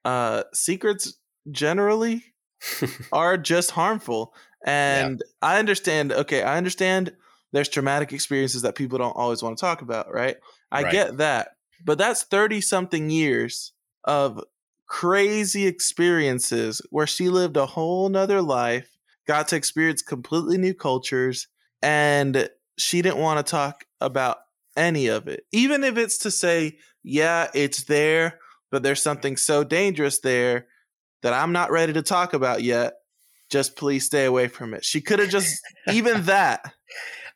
[0.04, 1.14] uh secrets
[1.50, 2.22] generally
[3.12, 4.32] are just harmful
[4.64, 5.48] and yeah.
[5.48, 7.12] i understand okay i understand
[7.56, 10.36] there's traumatic experiences that people don't always want to talk about, right?
[10.70, 10.92] I right.
[10.92, 11.48] get that.
[11.84, 13.72] But that's 30 something years
[14.04, 14.42] of
[14.86, 18.88] crazy experiences where she lived a whole nother life,
[19.26, 21.48] got to experience completely new cultures,
[21.82, 24.38] and she didn't want to talk about
[24.76, 25.46] any of it.
[25.52, 28.38] Even if it's to say, yeah, it's there,
[28.70, 30.66] but there's something so dangerous there
[31.22, 32.94] that I'm not ready to talk about yet.
[33.48, 34.84] Just please stay away from it.
[34.84, 35.60] She could have just,
[35.92, 36.72] even that.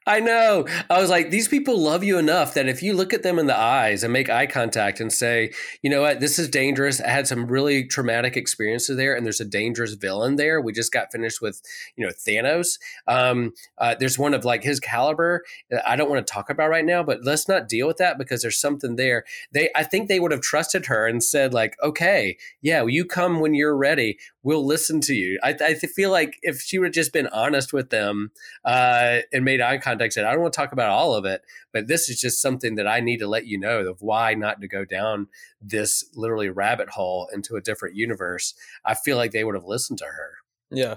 [0.07, 0.67] I know.
[0.89, 3.47] I was like, these people love you enough that if you look at them in
[3.47, 7.03] the eyes and make eye contact and say, you know what, this is dangerous.
[7.03, 10.59] I had some really traumatic experiences there, and there's a dangerous villain there.
[10.59, 11.61] We just got finished with,
[11.97, 12.79] you know, Thanos.
[13.07, 15.45] Um, uh, there's one of like his caliber.
[15.87, 18.41] I don't want to talk about right now, but let's not deal with that because
[18.41, 19.25] there's something there.
[19.53, 23.05] They, I think they would have trusted her and said like, okay, yeah, well, you
[23.05, 24.17] come when you're ready.
[24.43, 25.39] We'll listen to you.
[25.43, 28.33] I, I feel like if she would have just been honest with them
[28.65, 30.19] uh, and made eye contact context.
[30.19, 32.87] I don't want to talk about all of it, but this is just something that
[32.87, 35.29] I need to let you know of why not to go down
[35.61, 38.55] this literally rabbit hole into a different universe.
[38.85, 40.31] I feel like they would have listened to her.
[40.71, 40.97] Yeah.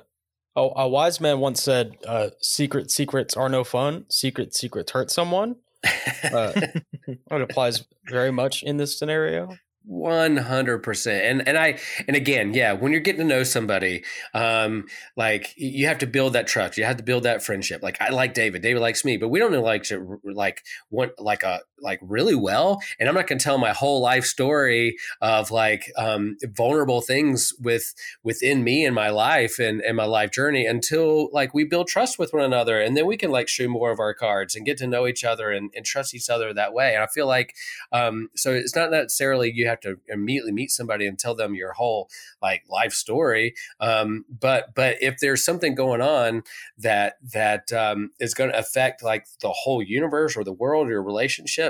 [0.55, 4.05] Oh, a wise man once said, uh, "Secret secrets are no fun.
[4.09, 6.53] Secret secrets hurt someone." Uh,
[7.07, 9.57] it applies very much in this scenario.
[9.85, 14.05] One hundred percent, and and I and again, yeah, when you're getting to know somebody,
[14.33, 14.85] um,
[15.17, 16.77] like you have to build that trust.
[16.77, 17.83] You have to build that friendship.
[17.83, 21.43] Like I like David, David likes me, but we don't like to like want like
[21.43, 22.81] a like really well.
[22.99, 27.53] And I'm not going to tell my whole life story of like um, vulnerable things
[27.59, 27.93] with
[28.23, 32.17] within me and my life and and my life journey until like we build trust
[32.17, 34.77] with one another, and then we can like show more of our cards and get
[34.77, 36.93] to know each other and, and trust each other that way.
[36.93, 37.55] And I feel like
[37.91, 41.73] um, so it's not necessarily you have to immediately meet somebody and tell them your
[41.73, 42.09] whole
[42.41, 43.55] like life story.
[43.79, 46.43] Um, but but if there's something going on
[46.77, 50.91] that that um, is going to affect like the whole universe or the world or
[50.91, 51.03] your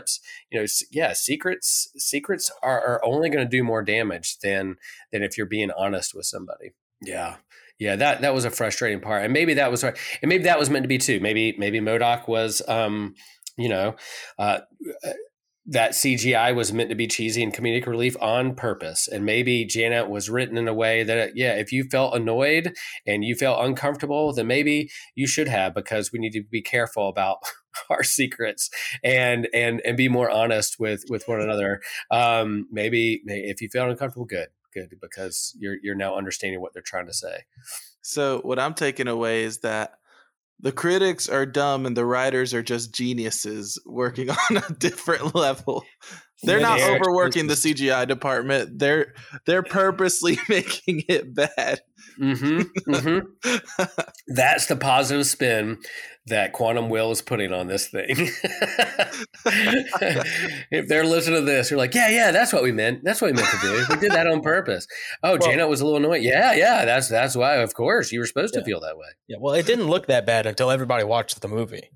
[0.04, 0.20] relationships,
[0.52, 4.78] you know, yeah, secrets secrets are, are only going to do more damage than
[5.12, 6.72] than if you're being honest with somebody.
[7.02, 7.38] Yeah.
[7.80, 10.60] Yeah, that that was a frustrating part, and maybe that was right and maybe that
[10.60, 11.20] was meant to be too.
[11.20, 13.16] Maybe maybe MODOK was, um,
[13.58, 13.96] you know,
[14.38, 14.60] uh,
[15.66, 19.08] that CGI was meant to be cheesy and comedic relief on purpose.
[19.08, 22.74] And maybe Janet was written in a way that, yeah, if you felt annoyed
[23.08, 27.08] and you felt uncomfortable, then maybe you should have because we need to be careful
[27.08, 27.38] about
[27.90, 28.70] our secrets
[29.04, 31.82] and and and be more honest with with one another.
[32.12, 36.84] Um, maybe if you feel uncomfortable, good, good, because you're you're now understanding what they're
[36.84, 37.44] trying to say.
[38.02, 39.94] So what I'm taking away is that
[40.64, 45.84] the critics are dumb and the writers are just geniuses working on a different level.
[46.44, 48.80] They're not overworking the CGI department.
[48.80, 49.14] They're
[49.46, 51.82] they're purposely making it bad.
[52.20, 53.56] Mm-hmm, mm-hmm.
[54.28, 55.80] That's the positive spin
[56.28, 58.06] that Quantum Will is putting on this thing.
[60.72, 63.04] if they're listening to this, you're like, yeah, yeah, that's what we meant.
[63.04, 63.84] That's what we meant to do.
[63.90, 64.88] We did that on purpose.
[65.22, 66.24] Oh, well, Janet was a little annoyed.
[66.24, 67.56] Yeah, yeah, that's that's why.
[67.56, 68.62] Of course, you were supposed yeah.
[68.62, 69.08] to feel that way.
[69.28, 69.38] Yeah.
[69.40, 71.90] Well, it didn't look that bad until everybody watched the movie.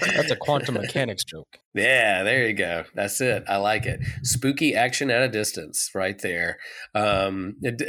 [0.00, 1.58] That's a quantum mechanics joke.
[1.74, 2.84] Yeah, there you go.
[2.94, 3.44] That's it.
[3.46, 4.00] I like it.
[4.22, 6.58] Spooky action at a distance, right there.
[6.94, 7.82] Um, it,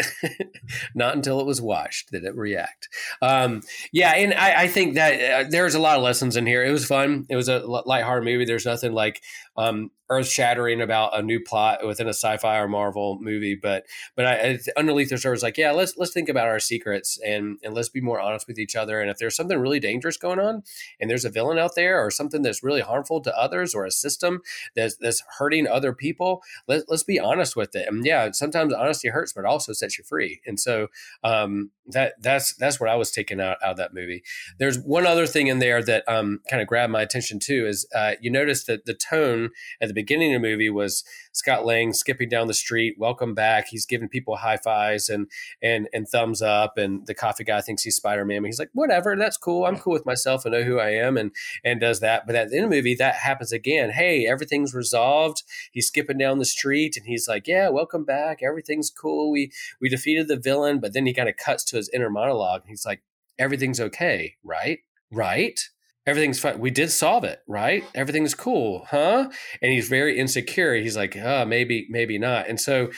[0.93, 2.89] not until it was watched did it react.
[3.21, 3.61] Um,
[3.93, 6.65] yeah, and I, I think that uh, there's a lot of lessons in here.
[6.65, 7.25] It was fun.
[7.29, 8.45] It was a lighthearted movie.
[8.45, 9.21] There's nothing like
[9.57, 14.25] um, earth shattering about a new plot within a sci-fi or Marvel movie, but but
[14.25, 17.89] I, underneath the surface, like yeah, let's let's think about our secrets and and let's
[17.89, 19.01] be more honest with each other.
[19.01, 20.63] And if there's something really dangerous going on,
[20.99, 23.91] and there's a villain out there or something that's really harmful to others or a
[23.91, 24.41] system
[24.75, 27.87] that's that's hurting other people, let, let's be honest with it.
[27.87, 30.41] And yeah, sometimes honesty hurts, but also sets you free.
[30.45, 30.87] And so
[31.23, 34.23] um, that that's that's what I was taking out, out of that movie.
[34.59, 37.87] There's one other thing in there that um, kind of grabbed my attention too is
[37.95, 39.46] uh, you notice that the tone
[39.81, 43.67] at the beginning of the movie was Scott Lang skipping down the street, welcome back.
[43.69, 45.27] He's giving people high fives and
[45.61, 48.43] and and thumbs up, and the coffee guy thinks he's Spider Man.
[48.43, 49.65] He's like, whatever, that's cool.
[49.65, 50.43] I'm cool with myself.
[50.45, 51.31] I know who I am, and
[51.63, 52.25] and does that.
[52.25, 53.91] But at the end of the movie, that happens again.
[53.91, 55.43] Hey, everything's resolved.
[55.71, 58.41] He's skipping down the street, and he's like, yeah, welcome back.
[58.41, 59.31] Everything's cool.
[59.31, 62.63] We we defeated the villain, but then he kind of cuts to his inner monologue.
[62.67, 63.01] He's like,
[63.39, 64.79] everything's okay, right?
[65.11, 65.59] Right?
[66.07, 66.59] Everything's fine.
[66.59, 67.83] We did solve it, right?
[67.93, 69.29] Everything's cool, huh?
[69.61, 70.73] And he's very insecure.
[70.75, 72.47] He's like, oh, maybe, maybe not.
[72.47, 72.89] And so,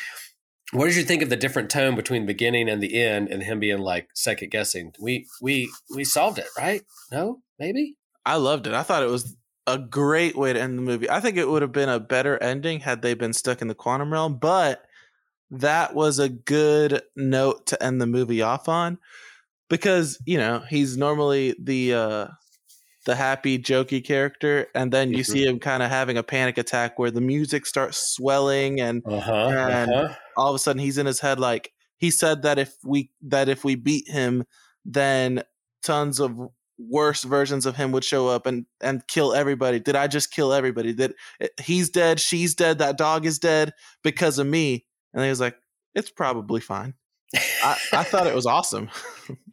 [0.71, 3.41] what did you think of the different tone between the beginning and the end, and
[3.41, 4.93] him being like second guessing?
[5.01, 6.83] We we we solved it, right?
[7.11, 7.95] No, maybe.
[8.25, 8.73] I loved it.
[8.73, 11.09] I thought it was a great way to end the movie.
[11.09, 13.75] I think it would have been a better ending had they been stuck in the
[13.75, 14.83] quantum realm, but
[15.49, 18.99] that was a good note to end the movie off on
[19.69, 22.27] because you know he's normally the uh
[23.05, 25.31] the happy, jokey character, and then you Mhm.
[25.31, 29.31] see him kind of having a panic attack where the music starts swelling, and Uh-huh.
[29.47, 30.15] And- uh-huh.
[30.37, 33.49] all of a sudden he's in his head like he said that if we that
[33.49, 34.45] if we beat him,
[34.85, 35.43] then
[35.83, 36.37] tons of
[36.77, 39.79] worse versions of him would show up and and kill everybody.
[39.81, 40.93] Did I just kill everybody?
[40.93, 41.13] That
[41.61, 44.85] he's dead, she's dead, that dog is dead because of me?
[45.13, 45.57] And he was like,
[45.95, 46.93] it's probably fine.
[47.63, 48.89] I, I thought it was awesome.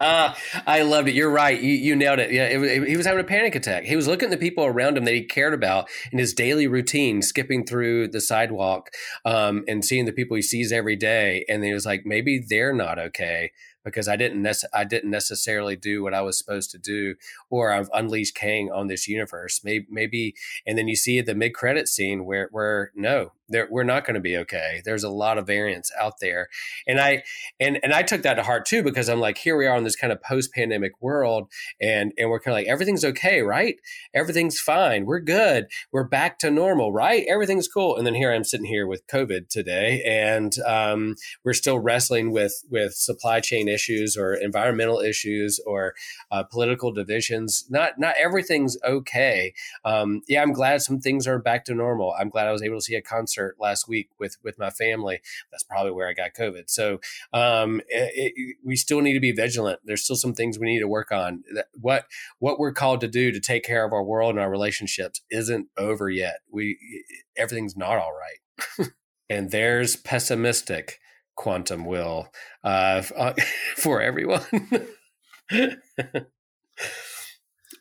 [0.00, 0.34] Uh,
[0.66, 1.14] I loved it.
[1.14, 1.60] You're right.
[1.60, 2.32] You, you nailed it.
[2.32, 3.84] Yeah, it, was- he was having a panic attack.
[3.84, 6.66] He was looking at the people around him that he cared about in his daily
[6.66, 8.88] routine, skipping through the sidewalk
[9.26, 11.44] um, and seeing the people he sees every day.
[11.46, 13.52] And he was like, maybe they're not okay
[13.84, 17.14] because I didn't nece- I didn't necessarily do what I was supposed to do,
[17.50, 19.60] or I've unleashed Kang on this universe.
[19.62, 20.34] Maybe, maybe.
[20.66, 24.14] And then you see the mid credit scene where where no, there, we're not going
[24.14, 24.82] to be okay.
[24.84, 26.48] There's a lot of variants out there,
[26.86, 27.22] and I
[27.60, 29.84] and and I took that to heart too because I'm like, here we are in
[29.84, 33.76] this kind of post pandemic world, and and we're kind of like everything's okay, right?
[34.14, 35.06] Everything's fine.
[35.06, 35.66] We're good.
[35.92, 37.24] We're back to normal, right?
[37.28, 37.96] Everything's cool.
[37.96, 42.64] And then here I'm sitting here with COVID today, and um, we're still wrestling with
[42.70, 45.94] with supply chain issues or environmental issues or
[46.30, 47.66] uh, political divisions.
[47.70, 49.54] Not not everything's okay.
[49.84, 52.14] Um, yeah, I'm glad some things are back to normal.
[52.18, 55.20] I'm glad I was able to see a concert last week with with my family.
[55.50, 56.64] That's probably where I got COVID.
[56.66, 57.00] So
[57.32, 59.80] um, it, it, we still need to be vigilant.
[59.84, 61.44] There's still some things we need to work on.
[61.74, 62.06] What
[62.38, 65.68] what we're called to do to take care of our world and our relationships isn't
[65.76, 66.40] over yet.
[66.50, 66.78] We
[67.36, 68.88] everything's not all right.
[69.30, 70.98] and there's pessimistic
[71.34, 72.28] quantum will
[72.64, 73.02] uh,
[73.76, 74.42] for everyone.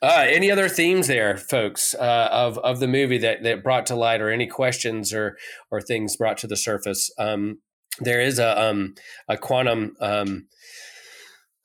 [0.01, 3.95] Uh, any other themes there, folks, uh, of of the movie that that brought to
[3.95, 5.37] light, or any questions or
[5.71, 7.11] or things brought to the surface?
[7.17, 7.59] Um,
[7.99, 8.95] there is a um,
[9.27, 10.47] a quantum, um,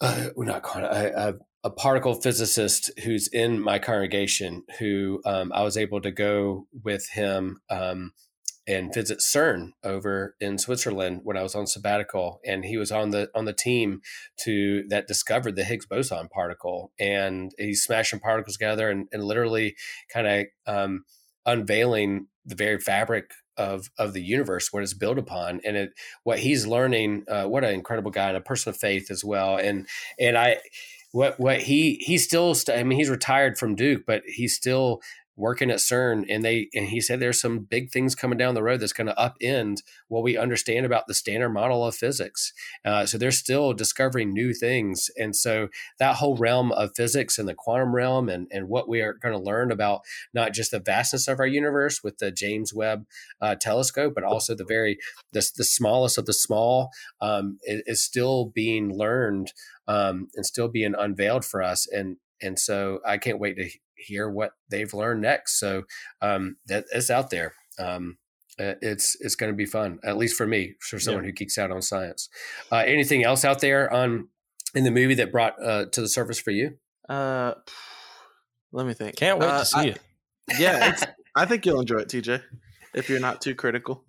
[0.01, 4.63] uh, not quantum, a, a, particle physicist who's in my congregation.
[4.79, 8.13] Who um, I was able to go with him um,
[8.71, 13.11] and visit CERN over in Switzerland when I was on sabbatical, and he was on
[13.11, 14.01] the on the team
[14.45, 19.77] to that discovered the Higgs boson particle, and he's smashing particles together and, and literally
[20.13, 21.05] kind of um,
[21.45, 25.91] unveiling the very fabric of of the universe, what it's built upon, and it
[26.23, 27.25] what he's learning.
[27.29, 30.59] Uh, what an incredible guy and a person of faith as well, and and I.
[31.13, 35.01] What what he he's still st- I mean he's retired from Duke but he's still
[35.41, 38.63] working at CERN, and they and he said there's some big things coming down the
[38.63, 39.79] road that's going to upend
[40.09, 42.53] what we understand about the standard model of physics.
[42.85, 45.69] Uh, so they're still discovering new things, and so
[45.99, 49.35] that whole realm of physics and the quantum realm, and and what we are going
[49.35, 50.03] to learn about
[50.35, 53.07] not just the vastness of our universe with the James Webb
[53.41, 54.99] uh, telescope, but also the very
[55.33, 59.53] the, the smallest of the small um, is, is still being learned
[59.89, 63.69] um, and still being unveiled for us, and and so I can't wait to
[64.01, 65.59] hear what they've learned next.
[65.59, 65.85] So
[66.23, 67.55] um, that it's out there.
[67.79, 68.19] Um,
[68.59, 71.57] uh, it's it's going to be fun, at least for me, for someone who geeks
[71.57, 72.29] out on science.
[72.71, 74.29] Uh, anything else out there on
[74.75, 76.77] in the movie that brought uh, to the surface for you?
[77.09, 77.55] Uh,
[78.73, 79.17] let me think.
[79.17, 80.01] Can't wait Uh, to see I- it.
[80.59, 81.05] Yeah, it's,
[81.37, 82.43] I think you'll enjoy it, TJ,
[82.95, 84.05] if you're not too critical.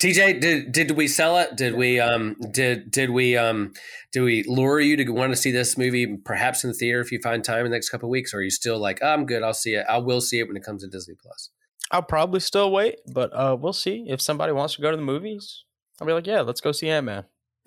[0.00, 1.56] TJ, did did we sell it?
[1.56, 3.72] Did we um did did we um
[4.12, 7.10] do we lure you to want to see this movie perhaps in the theater if
[7.10, 8.34] you find time in the next couple of weeks?
[8.34, 9.86] Or are you still like, oh, I'm good, I'll see it.
[9.88, 11.50] I will see it when it comes to Disney Plus.
[11.90, 14.06] I'll probably still wait, but uh, we'll see.
[14.08, 15.64] If somebody wants to go to the movies,
[16.00, 17.24] I'll be like, yeah, let's go see Ant Man.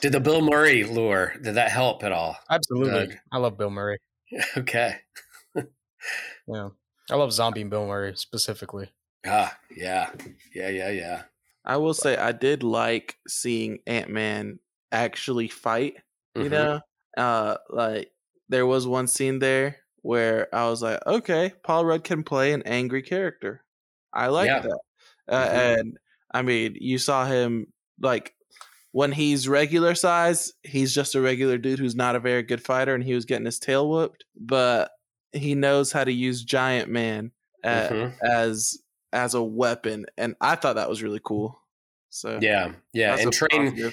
[0.00, 1.34] did the Bill Murray lure?
[1.42, 2.36] Did that help at all?
[2.50, 3.06] Absolutely.
[3.06, 3.16] Doug.
[3.32, 3.98] I love Bill Murray.
[4.56, 4.96] Okay.
[6.48, 6.70] Yeah.
[7.10, 8.90] I love zombie Bill Murray specifically.
[9.26, 10.10] Ah, yeah,
[10.54, 11.22] yeah, yeah, yeah.
[11.64, 14.58] I will say I did like seeing Ant Man
[14.92, 15.96] actually fight.
[16.34, 16.50] You Mhm.
[16.50, 16.80] know,
[17.16, 18.12] uh, like
[18.48, 22.62] there was one scene there where I was like, okay, Paul Rudd can play an
[22.62, 23.64] angry character.
[24.12, 24.60] I like Yeah.
[24.60, 24.80] that.
[25.28, 25.78] Uh, Mhm.
[25.80, 25.98] And
[26.32, 28.34] I mean, you saw him like
[28.92, 32.94] when he's regular size, he's just a regular dude who's not a very good fighter,
[32.94, 34.24] and he was getting his tail whooped.
[34.36, 34.92] But
[35.32, 37.32] he knows how to use Giant Man
[37.64, 38.14] uh, Mhm.
[38.24, 41.60] as as a weapon, and I thought that was really cool.
[42.10, 43.92] So Yeah, yeah, and train positive.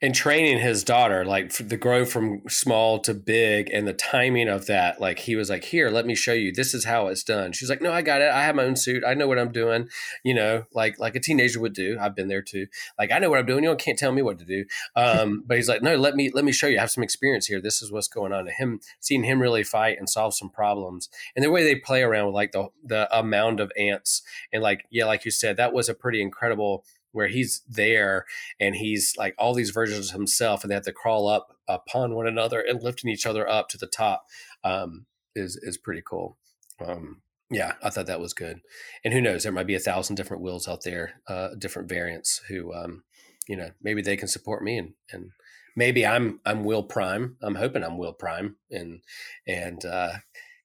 [0.00, 4.66] And training his daughter like the grow from small to big and the timing of
[4.66, 6.52] that like he was like here let me show you.
[6.52, 7.52] This is how it's done.
[7.52, 8.30] She's like no i got it.
[8.30, 9.02] I have my own suit.
[9.06, 9.88] I know what i'm doing.
[10.24, 11.98] You know like like a teenager would do.
[12.00, 12.66] I've been there too.
[12.98, 13.64] Like i know what i'm doing.
[13.64, 14.64] You can't tell me what to do.
[14.94, 16.78] Um but he's like no let me let me show you.
[16.78, 17.60] I have some experience here.
[17.60, 18.44] This is what's going on.
[18.44, 22.02] To him seeing him really fight and solve some problems and the way they play
[22.02, 24.22] around with like the the amount of ants
[24.52, 28.26] and like yeah like you said that was a pretty incredible where he's there
[28.60, 32.14] and he's like all these versions of himself and they have to crawl up upon
[32.14, 34.24] one another and lifting each other up to the top
[34.64, 36.36] um is is pretty cool.
[36.84, 38.60] Um, yeah, I thought that was good.
[39.04, 42.42] And who knows, there might be a thousand different wills out there, uh, different variants
[42.48, 43.04] who, um,
[43.48, 45.30] you know, maybe they can support me and, and
[45.74, 47.36] maybe I'm, I'm Will Prime.
[47.42, 49.00] I'm hoping I'm Will Prime and,
[49.46, 50.12] and, uh,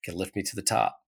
[0.04, 0.98] can lift me to the top.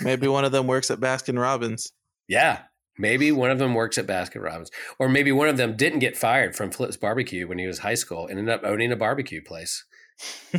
[0.00, 1.92] Maybe one of them works at Baskin Robbins.
[2.26, 2.60] Yeah.
[2.98, 6.16] Maybe one of them works at Baskin Robbins, or maybe one of them didn't get
[6.16, 9.42] fired from Flip's Barbecue when he was high school and ended up owning a barbecue
[9.42, 9.84] place.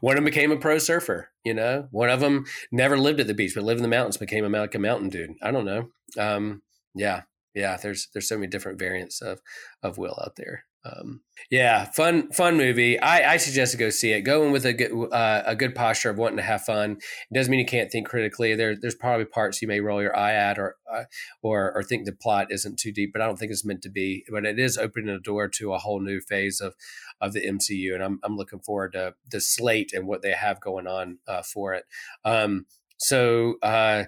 [0.00, 1.30] one of them became a pro surfer.
[1.44, 4.16] You know, one of them never lived at the beach, but lived in the mountains,
[4.16, 5.34] became a, a mountain dude.
[5.42, 5.88] I don't know.
[6.18, 6.62] Um,
[6.94, 7.22] yeah,
[7.54, 7.76] yeah.
[7.76, 9.40] There's there's so many different variants of
[9.82, 10.64] of Will out there.
[10.86, 11.20] Um,
[11.50, 12.98] yeah, fun, fun movie.
[12.98, 14.22] I, I suggest to go see it.
[14.22, 16.92] Go in with a good, uh, a good posture of wanting to have fun.
[16.92, 18.54] It doesn't mean you can't think critically.
[18.54, 21.04] There, there's probably parts you may roll your eye at, or, uh,
[21.42, 23.12] or, or think the plot isn't too deep.
[23.12, 24.24] But I don't think it's meant to be.
[24.30, 26.74] But it is opening a door to a whole new phase of,
[27.20, 30.60] of the MCU, and I'm, I'm looking forward to the slate and what they have
[30.60, 31.84] going on uh, for it.
[32.24, 32.66] Um,
[32.98, 34.04] so, uh,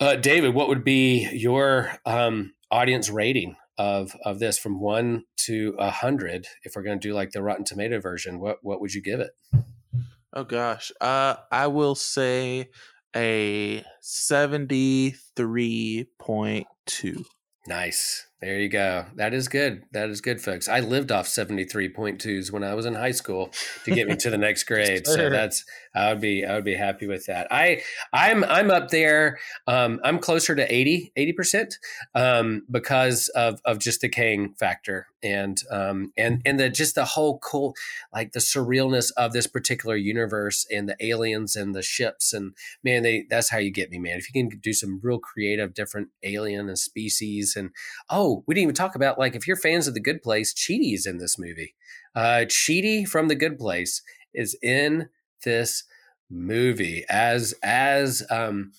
[0.00, 5.74] uh, David, what would be your um, audience rating of of this from one to
[5.78, 8.94] a hundred, if we're going to do like the Rotten Tomato version, what what would
[8.94, 9.30] you give it?
[10.32, 12.70] Oh gosh, uh, I will say
[13.14, 17.24] a seventy three point two.
[17.66, 18.26] Nice.
[18.44, 19.06] There you go.
[19.14, 19.84] That is good.
[19.92, 20.68] That is good, folks.
[20.68, 23.50] I lived off 73.2s when I was in high school
[23.86, 25.06] to get me to the next grade.
[25.06, 25.64] so that's
[25.94, 27.46] I would be I would be happy with that.
[27.50, 27.80] I
[28.12, 29.38] I'm I'm up there.
[29.66, 31.72] Um, I'm closer to 80 80%
[32.14, 37.04] um, because of of just the Kang factor and um, and and the just the
[37.04, 37.74] whole cool
[38.12, 43.02] like the surrealness of this particular universe and the aliens and the ships and man
[43.02, 44.18] they that's how you get me man.
[44.18, 47.70] If you can do some real creative different alien and species and
[48.10, 51.06] oh we didn't even talk about like if you're fans of the Good Place, Chidi's
[51.06, 51.74] in this movie.
[52.14, 55.08] Uh, Chidi from the Good Place is in
[55.44, 55.84] this
[56.30, 58.72] movie as as um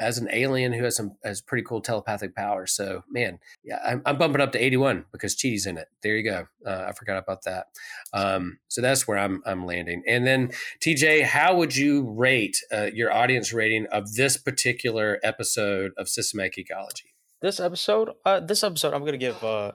[0.00, 2.72] as an alien who has some has pretty cool telepathic powers.
[2.72, 5.88] So man, yeah, I'm, I'm bumping up to 81 because Chidi's in it.
[6.02, 6.46] There you go.
[6.66, 7.66] Uh, I forgot about that.
[8.14, 10.02] Um, so that's where I'm I'm landing.
[10.08, 15.92] And then TJ, how would you rate uh, your audience rating of this particular episode
[15.98, 17.09] of Systematic Geekology?
[17.42, 19.72] This episode, uh, this episode, I'm gonna give uh,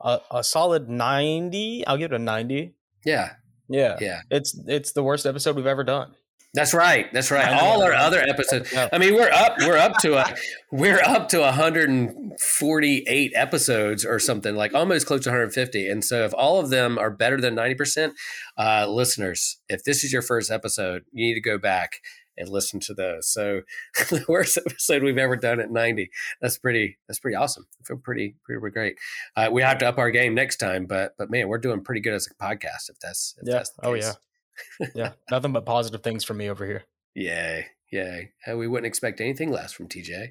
[0.00, 1.86] a a solid 90.
[1.86, 2.74] I'll give it a 90.
[3.04, 3.30] Yeah,
[3.68, 4.20] Yeah, yeah.
[4.30, 6.14] it's it's the worst episode we've ever done.
[6.54, 7.12] That's right.
[7.12, 7.52] That's right.
[7.52, 8.74] All our other episodes.
[8.74, 9.56] I mean, we're up.
[9.58, 10.34] We're up to a.
[10.72, 15.88] We're up to 148 episodes or something like almost close to 150.
[15.88, 18.14] And so, if all of them are better than 90 percent,
[18.58, 22.00] uh, listeners, if this is your first episode, you need to go back
[22.38, 23.28] and listen to those.
[23.28, 23.62] So,
[24.10, 26.10] the worst episode we've ever done at 90.
[26.40, 26.98] That's pretty.
[27.06, 27.66] That's pretty awesome.
[27.80, 28.96] I feel pretty pretty great.
[29.36, 32.00] Uh, we have to up our game next time, but but man, we're doing pretty
[32.00, 32.88] good as a podcast.
[32.88, 33.54] If that's if Yeah.
[33.54, 34.12] That's the Oh yeah.
[34.94, 35.12] Yeah.
[35.30, 36.84] Nothing but positive things from me over here.
[37.14, 37.66] Yay.
[37.90, 38.32] Yay.
[38.46, 40.28] Uh, we wouldn't expect anything less from TJ.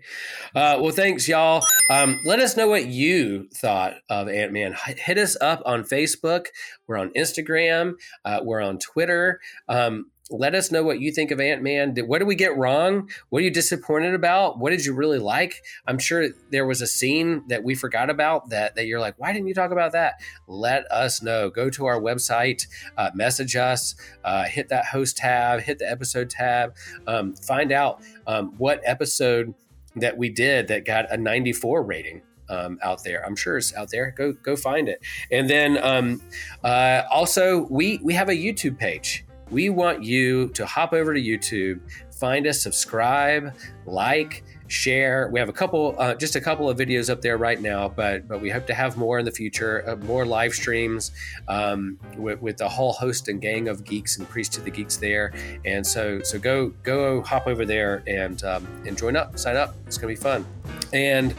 [0.53, 1.64] Uh, well, thanks, y'all.
[1.89, 4.76] Um, let us know what you thought of Ant Man.
[4.97, 6.47] Hit us up on Facebook.
[6.86, 7.93] We're on Instagram.
[8.24, 9.39] Uh, we're on Twitter.
[9.68, 11.95] Um, let us know what you think of Ant Man.
[12.05, 13.09] What did we get wrong?
[13.30, 14.59] What are you disappointed about?
[14.59, 15.63] What did you really like?
[15.86, 19.32] I'm sure there was a scene that we forgot about that, that you're like, why
[19.32, 20.15] didn't you talk about that?
[20.47, 21.49] Let us know.
[21.49, 22.67] Go to our website,
[22.97, 26.75] uh, message us, uh, hit that host tab, hit the episode tab,
[27.07, 29.53] um, find out um, what episode
[29.95, 32.21] that we did that got a 94 rating.
[32.49, 34.13] Um, out there, I'm sure it's out there.
[34.15, 35.01] Go go find it.
[35.30, 36.21] And then um,
[36.63, 39.25] uh, also we we have a YouTube page.
[39.50, 41.80] We want you to hop over to YouTube,
[42.12, 43.54] find us, subscribe,
[43.86, 45.30] like, share.
[45.32, 48.28] We have a couple, uh, just a couple of videos up there right now, but
[48.28, 51.12] but we hope to have more in the future, uh, more live streams
[51.48, 54.98] um, with, with the whole host and gang of geeks and priest to the geeks
[54.98, 55.34] there.
[55.64, 59.76] And so so go go hop over there and um, and join up, sign up.
[59.86, 60.45] It's gonna be fun.
[60.91, 61.34] And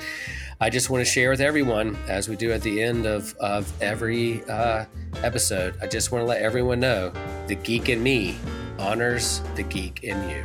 [0.61, 3.73] I just want to share with everyone, as we do at the end of, of
[3.81, 4.87] every uh,
[5.23, 7.13] episode, I just want to let everyone know
[7.47, 8.37] the geek in me
[8.77, 10.45] honors the geek in you.